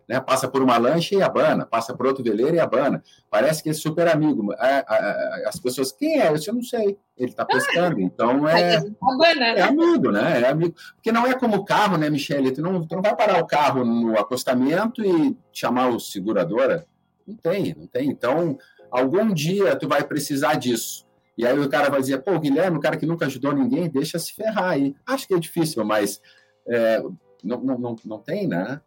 [0.07, 0.19] Né?
[0.19, 3.03] Passa por uma lancha e abana, passa por outro veleiro e abana.
[3.29, 4.53] Parece que é super amigo.
[4.53, 6.27] É, é, as pessoas, quem é?
[6.27, 6.97] Eu não sei.
[7.17, 8.81] Ele está pescando, então é,
[9.55, 10.41] é amigo, né?
[10.41, 10.75] É amigo.
[10.95, 12.51] Porque não é como o carro, né, Michele?
[12.51, 16.85] Tu não, tu não vai parar o carro no acostamento e chamar o seguradora.
[17.25, 18.09] Não tem, não tem.
[18.09, 18.57] Então,
[18.91, 21.05] algum dia tu vai precisar disso.
[21.37, 24.19] E aí o cara vai dizer, pô, Guilherme, o cara que nunca ajudou ninguém, deixa
[24.19, 24.95] se ferrar aí.
[25.05, 26.21] Acho que é difícil, mas
[26.67, 27.01] é,
[27.43, 28.79] não, não, não, não tem, né?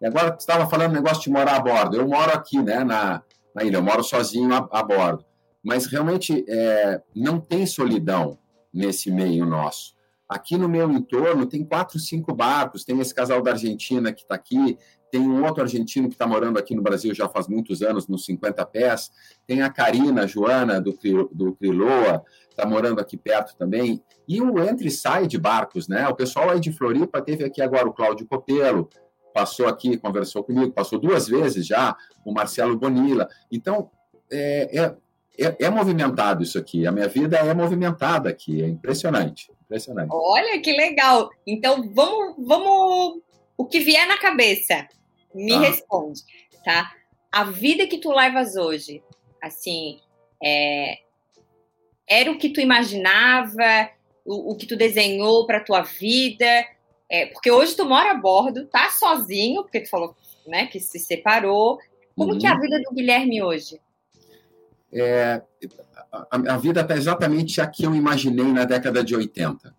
[0.00, 1.96] E agora você estava falando negócio de morar a bordo.
[1.96, 3.22] Eu moro aqui, né, na,
[3.54, 5.24] na ilha, eu moro sozinho a, a bordo.
[5.64, 8.38] Mas realmente é, não tem solidão
[8.72, 9.96] nesse meio nosso.
[10.28, 12.84] Aqui no meu entorno tem quatro, cinco barcos.
[12.84, 14.76] Tem esse casal da Argentina que está aqui,
[15.10, 18.24] tem um outro argentino que está morando aqui no Brasil já faz muitos anos, nos
[18.24, 19.10] 50 pés.
[19.46, 20.98] Tem a Karina, a Joana, do,
[21.32, 24.02] do Criloa, está morando aqui perto também.
[24.28, 26.08] E o entra e sai de barcos, né?
[26.08, 28.90] O pessoal aí de Floripa teve aqui agora o Cláudio Copelo,
[29.36, 33.28] passou aqui, conversou comigo, passou duas vezes já, o Marcelo Bonilla.
[33.52, 33.90] Então,
[34.32, 36.86] é, é, é, é, movimentado isso aqui.
[36.86, 39.52] A minha vida é movimentada aqui, é impressionante.
[39.66, 40.08] Impressionante.
[40.10, 41.28] Olha que legal.
[41.46, 43.20] Então, vamos, vamos.
[43.58, 44.88] O que vier na cabeça,
[45.34, 45.60] me ah.
[45.60, 46.22] responde,
[46.64, 46.90] tá?
[47.30, 49.02] A vida que tu levas hoje,
[49.42, 50.00] assim,
[50.42, 51.00] é,
[52.08, 53.90] era o que tu imaginava,
[54.24, 56.64] o, o que tu desenhou para tua vida?
[57.08, 60.98] É, porque hoje tu mora a bordo, tá sozinho, porque tu falou né, que se
[60.98, 61.78] separou.
[62.16, 62.38] Como uhum.
[62.38, 62.60] que é a uhum.
[62.60, 63.80] vida do Guilherme hoje?
[64.92, 65.42] É,
[66.10, 69.74] a, a, vida está exatamente a que eu imaginei na década de 80.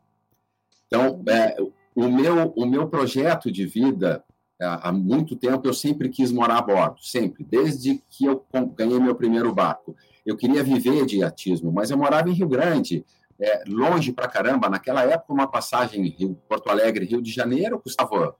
[0.86, 1.56] Então, é,
[1.96, 4.24] o, meu, o meu projeto de vida,
[4.62, 9.00] é, há muito tempo, eu sempre quis morar a bordo, sempre, desde que eu ganhei
[9.00, 9.96] meu primeiro barco.
[10.26, 13.06] Eu queria viver de iatismo, mas eu morava em Rio Grande,
[13.40, 14.70] é, longe para caramba.
[14.70, 18.36] Naquela época, uma passagem Rio, Porto Alegre, Rio de Janeiro, custava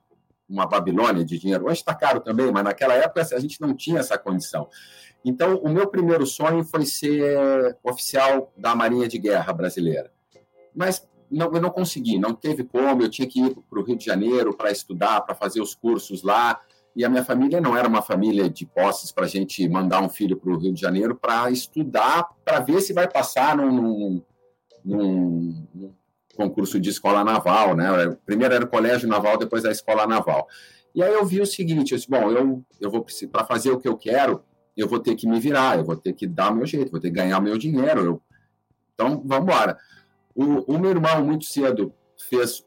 [0.48, 1.66] uma Babilônia de dinheiro.
[1.66, 4.68] Hoje está caro também, mas naquela época a gente não tinha essa condição.
[5.24, 10.10] Então, o meu primeiro sonho foi ser oficial da Marinha de Guerra brasileira.
[10.74, 13.02] Mas não, eu não consegui, não teve como.
[13.02, 16.22] Eu tinha que ir para o Rio de Janeiro para estudar, para fazer os cursos
[16.22, 16.60] lá.
[16.96, 20.08] E a minha família não era uma família de posses para a gente mandar um
[20.08, 24.22] filho para o Rio de Janeiro para estudar, para ver se vai passar num, num
[24.84, 25.94] num, num
[26.36, 28.16] concurso de escola naval, né?
[28.24, 30.46] Primeiro era o colégio naval, depois a escola naval.
[30.94, 33.78] E aí eu vi o seguinte, eu disse, bom, eu, eu vou para fazer o
[33.78, 34.42] que eu quero,
[34.76, 37.10] eu vou ter que me virar, eu vou ter que dar meu jeito, vou ter
[37.10, 38.04] que ganhar meu dinheiro.
[38.04, 38.22] Eu...
[38.94, 39.76] Então, vamos embora.
[40.34, 41.92] O, o meu irmão, muito cedo,
[42.28, 42.64] fez,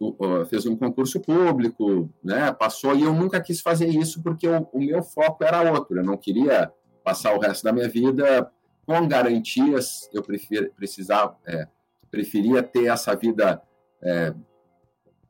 [0.50, 4.80] fez um concurso público, né, passou, e eu nunca quis fazer isso porque o, o
[4.80, 5.98] meu foco era outro.
[5.98, 6.72] Eu não queria
[7.04, 8.50] passar o resto da minha vida
[8.86, 11.68] com garantias, eu prefiro, precisava, é,
[12.12, 13.62] preferia ter essa vida
[14.04, 14.34] é,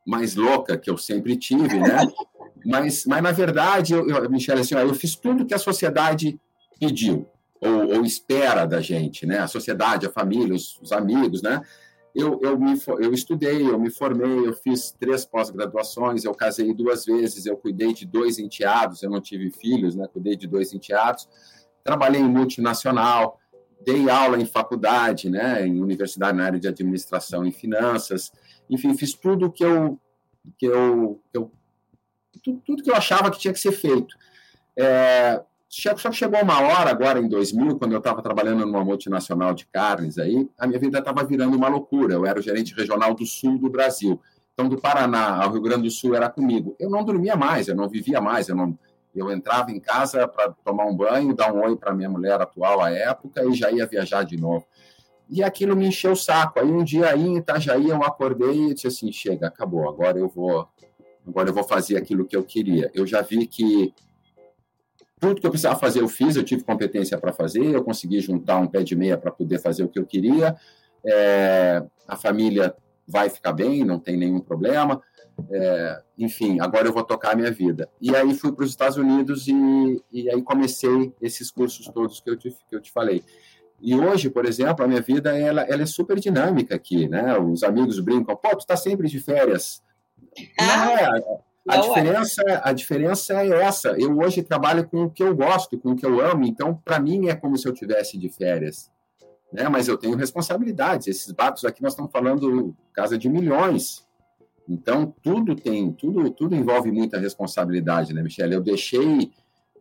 [0.06, 2.00] mais louca que eu sempre tive, né?
[2.64, 6.40] Mas, mas na verdade, eu, eu, Michele, assim, eu fiz tudo que a sociedade
[6.80, 7.28] pediu
[7.60, 9.40] ou, ou, espera da gente, né?
[9.40, 11.60] A sociedade, a família, os, os amigos, né?
[12.14, 17.04] Eu, eu, me, eu estudei, eu me formei, eu fiz três pós-graduações, eu casei duas
[17.04, 20.08] vezes, eu cuidei de dois enteados, eu não tive filhos, né?
[20.08, 21.28] Cuidei de dois enteados,
[21.84, 23.40] trabalhei em multinacional,
[23.86, 25.66] dei aula em faculdade, né?
[25.66, 28.32] Em universidade na área de administração e finanças,
[28.70, 30.00] enfim, fiz tudo que eu
[30.58, 31.52] que eu, que eu
[32.44, 34.16] tudo, tudo, que eu achava que tinha que ser feito.
[34.78, 39.54] É, só que chegou uma hora, agora em 2000, quando eu estava trabalhando numa multinacional
[39.54, 42.14] de carnes, aí a minha vida estava virando uma loucura.
[42.14, 44.20] Eu era o gerente regional do sul do Brasil.
[44.54, 46.76] Então, do Paraná ao Rio Grande do Sul era comigo.
[46.78, 48.78] Eu não dormia mais, eu não vivia mais, eu não.
[49.16, 52.82] Eu entrava em casa para tomar um banho, dar um oi para minha mulher atual
[52.82, 54.66] à época e já ia viajar de novo.
[55.30, 56.59] E aquilo me encheu o saco.
[56.59, 60.28] Aí um dia aí em Itajaí eu acordei e disse assim: chega, acabou, agora eu
[60.28, 60.68] vou
[61.26, 62.91] agora eu vou fazer aquilo que eu queria.
[62.93, 63.93] Eu já vi que
[65.20, 68.57] tudo que eu precisava fazer eu fiz, eu tive competência para fazer, eu consegui juntar
[68.57, 70.55] um pé de meia para poder fazer o que eu queria.
[71.05, 72.76] É, a família
[73.07, 75.01] vai ficar bem, não tem nenhum problema.
[75.50, 77.90] É, enfim, agora eu vou tocar a minha vida.
[78.00, 82.30] E aí fui para os Estados Unidos e, e aí comecei esses cursos todos que
[82.30, 83.24] eu te, que eu te falei.
[83.82, 87.38] E hoje, por exemplo, a minha vida ela, ela é super dinâmica aqui, né?
[87.38, 89.82] Os amigos brincam, pô, tu está sempre de férias.
[90.60, 91.42] Ah, não é.
[91.68, 92.62] A, diferença, é.
[92.64, 93.90] a diferença é essa.
[94.00, 97.00] Eu hoje trabalho com o que eu gosto, com o que eu amo, então, para
[97.00, 98.92] mim, é como se eu tivesse de férias.
[99.52, 99.68] Né?
[99.68, 101.08] Mas eu tenho responsabilidades.
[101.08, 104.08] Esses barcos aqui, nós estamos falando casa de milhões.
[104.72, 108.54] Então, tudo tem, tudo, tudo envolve muita responsabilidade, né, Michelle?
[108.54, 109.30] Eu deixei,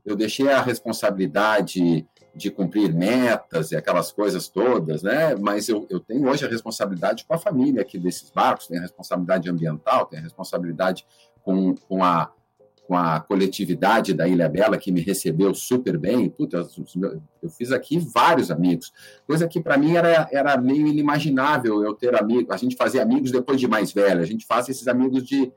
[0.05, 5.37] eu deixei a responsabilidade de cumprir metas e aquelas coisas todas, né?
[5.37, 8.83] Mas eu, eu tenho hoje a responsabilidade com a família aqui desses barcos, tenho a
[8.83, 11.07] responsabilidade ambiental, tenho a responsabilidade
[11.43, 12.33] com, com, a,
[12.91, 16.29] com a coletividade da Ilha Bela, que me recebeu super bem.
[16.29, 16.67] Puta,
[17.41, 18.93] eu, fiz aqui vários amigos,
[19.25, 23.31] coisa que para mim era, era meio inimaginável eu ter amigos, a gente fazer amigos
[23.31, 25.53] depois de mais velho, a gente faz esses amigos de,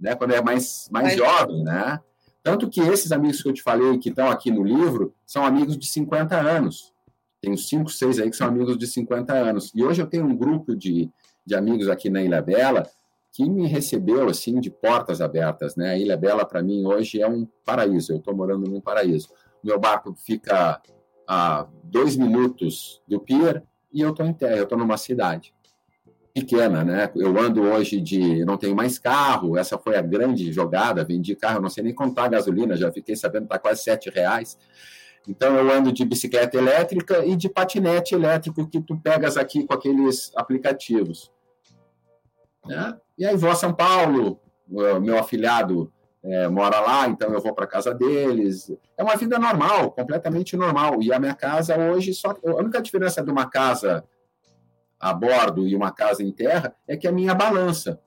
[0.00, 2.00] né, quando é mais, mais jovem, né?
[2.42, 5.76] Tanto que esses amigos que eu te falei, que estão aqui no livro, são amigos
[5.76, 6.94] de 50 anos.
[7.42, 9.70] Tenho cinco, seis aí que são amigos de 50 anos.
[9.74, 11.10] E hoje eu tenho um grupo de,
[11.44, 12.88] de amigos aqui na Ilha Bela
[13.32, 15.90] que me recebeu assim de portas abertas, né?
[15.90, 18.12] A Ilha Bela para mim hoje é um paraíso.
[18.12, 19.28] Eu estou morando num paraíso.
[19.62, 20.80] Meu barco fica
[21.28, 23.62] a dois minutos do pier
[23.92, 24.56] e eu estou em terra.
[24.56, 25.54] Eu estou numa cidade
[26.34, 27.10] pequena, né?
[27.14, 28.44] Eu ando hoje de.
[28.44, 32.24] não tenho mais carro, essa foi a grande jogada, vendi carro, não sei nem contar
[32.24, 34.58] a gasolina, já fiquei sabendo que está quase sete reais.
[35.28, 39.74] Então eu ando de bicicleta elétrica e de patinete elétrico que tu pegas aqui com
[39.74, 41.30] aqueles aplicativos.
[42.70, 42.96] Né?
[43.18, 45.92] E aí vou a São Paulo, meu afilhado
[46.22, 48.70] é, mora lá, então eu vou para casa deles.
[48.96, 51.02] É uma vida normal, completamente normal.
[51.02, 54.04] E a minha casa hoje só a única diferença de uma casa
[54.98, 58.00] a bordo e uma casa em terra é que a minha balança.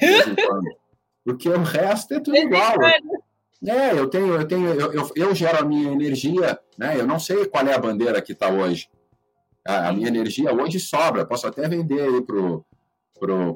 [1.24, 2.74] Porque o resto é tudo igual.
[3.66, 6.98] É, eu tenho, eu tenho, eu, eu, eu, gero a minha energia, né?
[6.98, 8.88] Eu não sei qual é a bandeira que está hoje.
[9.66, 11.26] A, a, minha energia hoje sobra.
[11.26, 12.67] Posso até vender aí pro, pro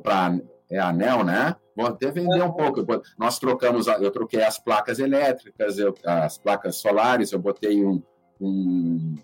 [0.02, 0.38] para
[0.70, 1.54] é anel, né?
[1.76, 2.84] Vou até vender um pouco.
[3.18, 8.02] Nós trocamos, eu troquei as placas elétricas, eu, as placas solares, eu botei um,
[8.40, 9.16] um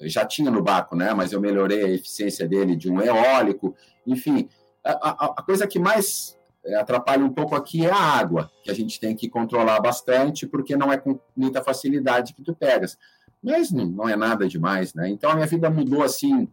[0.00, 1.12] já tinha no barco, né?
[1.14, 3.76] Mas eu melhorei a eficiência dele de um eólico.
[4.06, 4.48] Enfim,
[4.82, 8.70] a, a, a coisa que mais é, atrapalha um pouco aqui é a água, que
[8.70, 12.98] a gente tem que controlar bastante, porque não é com muita facilidade que tu pegas.
[13.42, 15.08] Mas não, não é nada demais, né?
[15.08, 16.48] Então a minha vida mudou assim.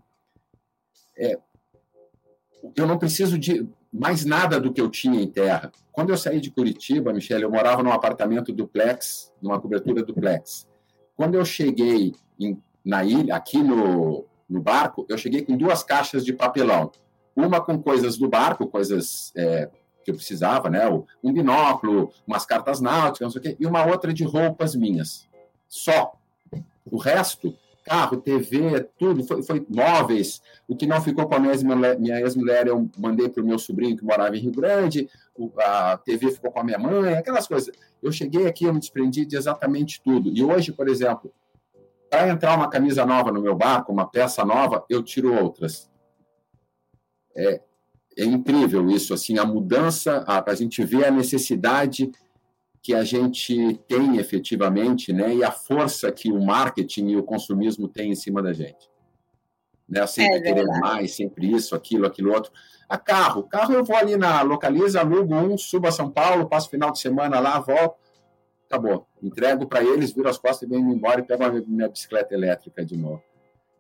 [1.18, 1.38] É,
[2.76, 5.72] eu não preciso de mais nada do que eu tinha em terra.
[5.92, 10.68] Quando eu saí de Curitiba, Michele, eu morava num apartamento duplex, numa cobertura duplex.
[11.16, 16.26] Quando eu cheguei em na ilha, aqui no, no barco, eu cheguei com duas caixas
[16.26, 16.92] de papelão.
[17.36, 19.70] Uma com coisas do barco, coisas é,
[20.04, 20.82] que eu precisava, né?
[21.24, 25.28] Um binóculo, umas cartas náuticas, não sei o quê, e uma outra de roupas minhas.
[25.68, 26.14] Só.
[26.90, 27.56] O resto,
[27.92, 30.42] carro, TV, tudo, foi, foi móveis.
[30.66, 33.60] O que não ficou com a minha ex-mulher, minha ex-mulher eu mandei para o meu
[33.60, 35.10] sobrinho que morava em Rio Grande,
[35.60, 37.76] a TV ficou com a minha mãe, aquelas coisas.
[38.02, 40.32] Eu cheguei aqui, eu me desprendi de exatamente tudo.
[40.34, 41.34] E hoje, por exemplo,
[42.10, 45.92] para entrar uma camisa nova no meu barco, uma peça nova, eu tiro outras.
[47.36, 47.62] É,
[48.18, 52.10] é incrível isso, assim, a mudança, a, a gente vê a necessidade
[52.82, 57.88] que a gente tem efetivamente, né, e a força que o marketing e o consumismo
[57.88, 58.90] têm em cima da gente.
[59.88, 62.52] Né, sempre é querer mais, sempre isso, aquilo, aquilo outro.
[62.90, 66.70] A carro, carro eu vou ali na localiza, alugo um, subo a São Paulo, passo
[66.70, 67.96] final de semana lá, volto,
[68.66, 69.06] acabou.
[69.22, 72.84] Entrego para eles, viro as costas e venho embora e pego a minha bicicleta elétrica
[72.84, 73.22] de novo.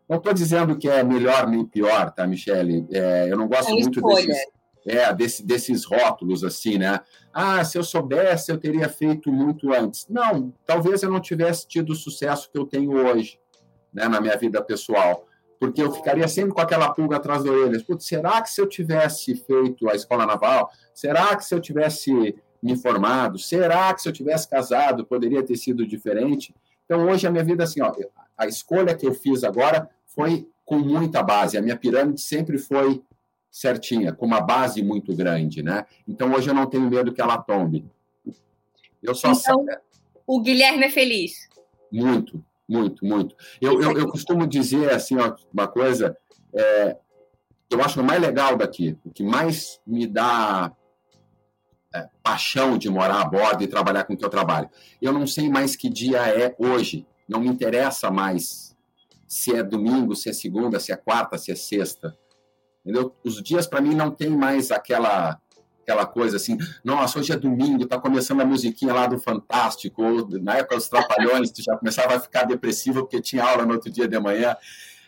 [0.08, 2.86] Não estou dizendo que é melhor nem pior, tá, Michele?
[2.92, 4.46] É, eu não gosto é muito desses,
[4.86, 7.00] é, desse, desses rótulos, assim, né?
[7.34, 10.08] Ah, se eu soubesse, eu teria feito muito antes.
[10.10, 13.40] Não, talvez eu não tivesse tido o sucesso que eu tenho hoje,
[13.94, 15.28] né, na minha vida pessoal.
[15.60, 17.84] Porque eu ficaria sempre com aquela pulga atrás da orelha.
[17.86, 20.72] Putz, será que se eu tivesse feito a escola naval?
[20.94, 23.38] Será que se eu tivesse me formado?
[23.38, 26.56] Será que se eu tivesse casado poderia ter sido diferente?
[26.86, 27.94] Então, hoje a minha vida, assim, ó,
[28.36, 31.58] a escolha que eu fiz agora foi com muita base.
[31.58, 33.04] A minha pirâmide sempre foi
[33.52, 35.86] certinha, com uma base muito grande, né?
[36.08, 37.86] Então, hoje eu não tenho medo que ela tombe.
[39.04, 39.66] Eu só então,
[40.26, 41.50] o Guilherme é feliz.
[41.92, 43.36] Muito, muito, muito.
[43.60, 46.18] Eu, eu, eu costumo dizer, assim, ó, uma coisa,
[46.54, 46.96] é,
[47.70, 50.72] eu acho o mais legal daqui, o que mais me dá
[51.94, 54.70] é, paixão de morar a bordo e trabalhar com o que eu trabalho.
[55.02, 58.72] Eu não sei mais que dia é hoje, não me interessa mais
[59.28, 62.18] se é domingo, se é segunda, se é quarta, se é sexta.
[62.84, 63.16] Entendeu?
[63.24, 65.40] Os dias para mim não tem mais aquela
[65.84, 70.04] aquela coisa assim, nossa, hoje é domingo, tá começando a musiquinha lá do Fantástico,
[70.40, 73.92] na época dos Trapalhões, tu já começava a ficar depressivo porque tinha aula no outro
[73.92, 74.56] dia de manhã,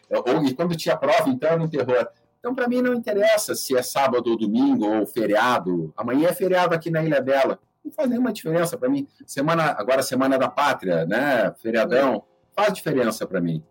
[0.10, 2.08] ou, e quando tinha prova, então era um terror.
[2.40, 5.94] Então, para mim, não interessa se é sábado ou domingo ou feriado.
[5.96, 7.58] Amanhã é feriado aqui na Ilha Bela.
[7.84, 9.08] Não faz nenhuma diferença para mim.
[9.26, 11.54] Semana, agora, Semana da Pátria, né?
[11.62, 13.64] Feriadão, faz diferença para mim.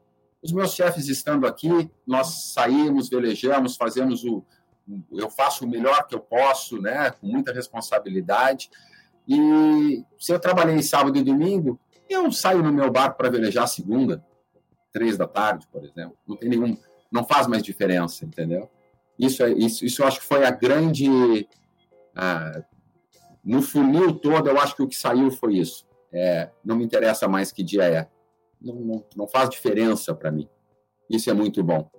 [0.43, 4.45] Os meus chefes estando aqui, nós saímos, velejamos, fazemos o.
[5.13, 7.11] Eu faço o melhor que eu posso, né?
[7.13, 8.71] Com muita responsabilidade.
[9.29, 11.79] E se eu trabalhei sábado e domingo,
[12.09, 14.25] eu saio no meu barco para velejar segunda,
[14.93, 16.17] três da tarde, por exemplo.
[16.27, 16.77] Não tem nenhum
[17.13, 18.71] não faz mais diferença, entendeu?
[19.19, 21.47] Isso, é, isso, isso eu acho que foi a grande.
[23.45, 25.87] No funil todo, eu acho que o que saiu foi isso.
[26.11, 28.09] É, não me interessa mais que dia é.
[28.63, 30.49] Não, não, não faz diferença para mim.
[31.11, 31.91] Isso é muito bom.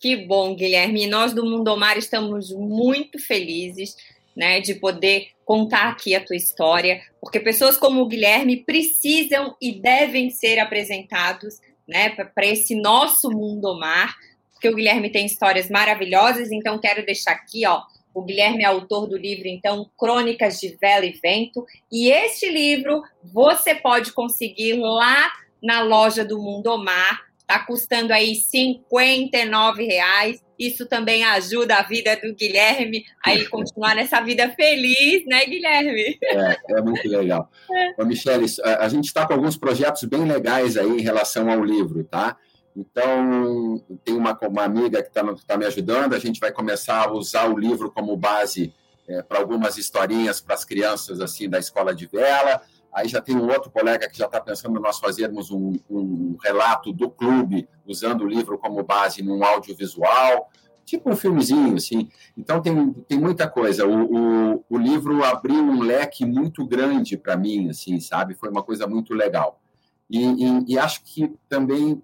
[0.00, 1.06] Que bom, Guilherme.
[1.06, 3.96] Nós do Mundomar estamos muito felizes
[4.34, 9.72] né, de poder contar aqui a tua história, porque pessoas como o Guilherme precisam e
[9.80, 14.16] devem ser apresentados né, para esse nosso Mundomar
[14.60, 17.80] porque o Guilherme tem histórias maravilhosas, então quero deixar aqui, ó,
[18.12, 21.64] o Guilherme é autor do livro, então, Crônicas de Vela e Vento.
[21.90, 25.32] E este livro você pode conseguir lá
[25.62, 27.20] na loja do Mundomar.
[27.40, 30.40] Está custando aí R$ reais.
[30.58, 36.18] Isso também ajuda a vida do Guilherme a ele continuar nessa vida feliz, né, Guilherme?
[36.22, 37.50] É, é muito legal.
[37.98, 38.04] É.
[38.04, 42.36] Michele, a gente está com alguns projetos bem legais aí em relação ao livro, tá?
[42.76, 47.12] Então, tem uma, uma amiga que está tá me ajudando, a gente vai começar a
[47.12, 48.72] usar o livro como base
[49.08, 52.62] é, para algumas historinhas para as crianças assim da escola de vela.
[52.92, 56.92] Aí já tem um outro colega que já está pensando nós fazermos um, um, relato
[56.92, 60.50] do clube, usando o livro como base num audiovisual,
[60.84, 62.08] tipo um filmezinho, assim.
[62.36, 63.86] Então tem, tem muita coisa.
[63.86, 68.34] O, o, o livro abriu um leque muito grande para mim, assim, sabe?
[68.34, 69.60] Foi uma coisa muito legal.
[70.08, 72.02] E, e, e acho que também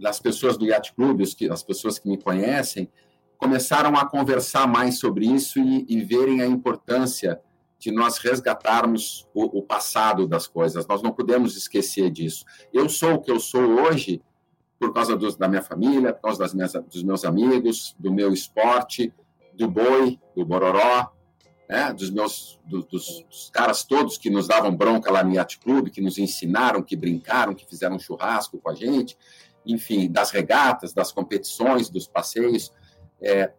[0.00, 2.90] das pessoas do Yacht Club, as pessoas que me conhecem,
[3.38, 7.40] começaram a conversar mais sobre isso e, e verem a importância
[7.78, 10.86] de nós resgatarmos o, o, passado das coisas.
[10.86, 12.44] Nós não podemos esquecer disso.
[12.72, 14.22] Eu sou o que eu sou hoje
[14.78, 19.12] por causa da minha família, por causa das minhas, dos meus amigos, do meu esporte,
[19.54, 21.10] do boi, do bororó,
[21.68, 21.92] né?
[21.92, 25.88] dos meus do, dos, dos, caras todos que nos davam bronca lá no Yacht Club,
[25.88, 29.16] que nos ensinaram, que brincaram, que fizeram churrasco com a gente
[29.66, 32.72] enfim, das regatas, das competições, dos passeios.
[33.20, 33.52] É,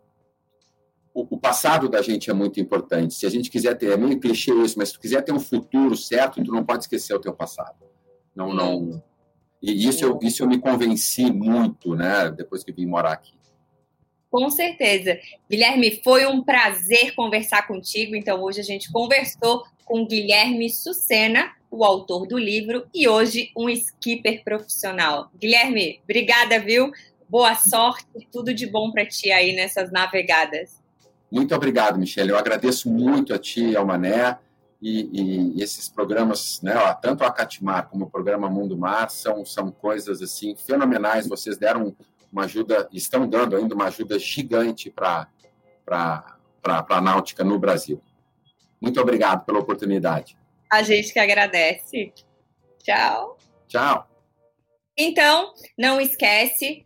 [1.18, 3.16] o, o, passado da gente é muito importante.
[3.16, 5.40] Se a gente quiser ter, é meio clichê isso, mas se tu quiser ter um
[5.40, 7.76] futuro certo, tu não pode esquecer o teu passado.
[8.36, 9.02] Não, não.
[9.60, 13.36] E isso eu, isso eu me convenci muito, né, depois que vim morar aqui.
[14.30, 15.18] Com certeza.
[15.50, 18.16] Guilherme, foi um prazer conversar contigo.
[18.16, 23.68] Então, hoje a gente conversou com Guilherme Sucena, o autor do livro, e hoje um
[23.70, 25.32] skipper profissional.
[25.36, 26.92] Guilherme, obrigada, viu?
[27.28, 30.86] Boa sorte, tudo de bom para ti aí nessas navegadas.
[31.32, 32.32] Muito obrigado, Michele.
[32.32, 34.38] Eu agradeço muito a ti e ao Mané.
[34.82, 39.44] e, e, esses programas, né, ó, tanto a Catimar como o programa Mundo Mar, são,
[39.44, 41.28] são coisas assim fenomenais.
[41.28, 41.96] Vocês deram
[42.32, 45.28] uma ajuda, estão dando ainda uma ajuda gigante para
[46.64, 48.02] a náutica no Brasil.
[48.80, 50.38] Muito obrigado pela oportunidade.
[50.72, 52.14] A gente que agradece.
[52.84, 53.38] Tchau.
[53.68, 54.08] Tchau.
[54.98, 56.86] Então, não esquece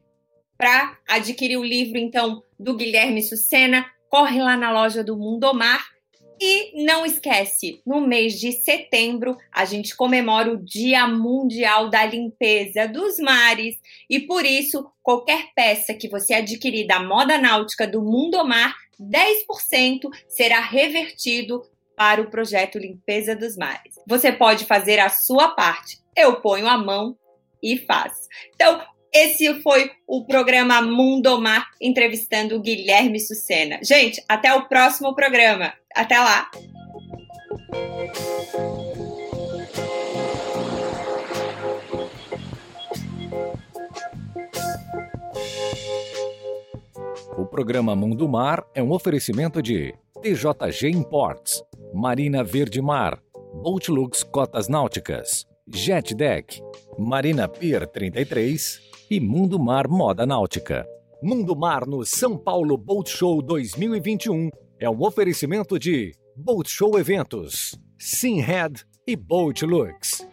[0.58, 5.84] para adquirir o livro então do Guilherme Sucena, corre lá na loja do Mundomar
[6.44, 12.88] e não esquece, no mês de setembro a gente comemora o Dia Mundial da Limpeza
[12.88, 13.76] dos Mares
[14.10, 20.60] e por isso qualquer peça que você adquirir da moda náutica do Mundomar, 10% será
[20.60, 21.62] revertido
[21.96, 23.96] para o projeto Limpeza dos Mares.
[24.08, 26.00] Você pode fazer a sua parte.
[26.18, 27.16] Eu ponho a mão
[27.62, 28.28] e faço.
[28.56, 28.82] Então,
[29.14, 33.80] esse foi o programa Mundo Mar entrevistando o Guilherme Sucena.
[33.84, 35.74] Gente, até o próximo programa.
[35.94, 36.50] Até lá.
[47.38, 51.62] O programa Mundo Mar é um oferecimento de TJG Imports,
[51.94, 53.20] Marina Verde Mar,
[53.62, 56.62] Boatlux Cotas Náuticas, Jet Deck,
[56.98, 60.88] Marina Pier 33 e Mundo Mar Moda Náutica.
[61.22, 64.50] Mundo Mar no São Paulo Boat Show 2021
[64.80, 70.26] é um oferecimento de Boat Show Eventos, Simhead e Boat Lux.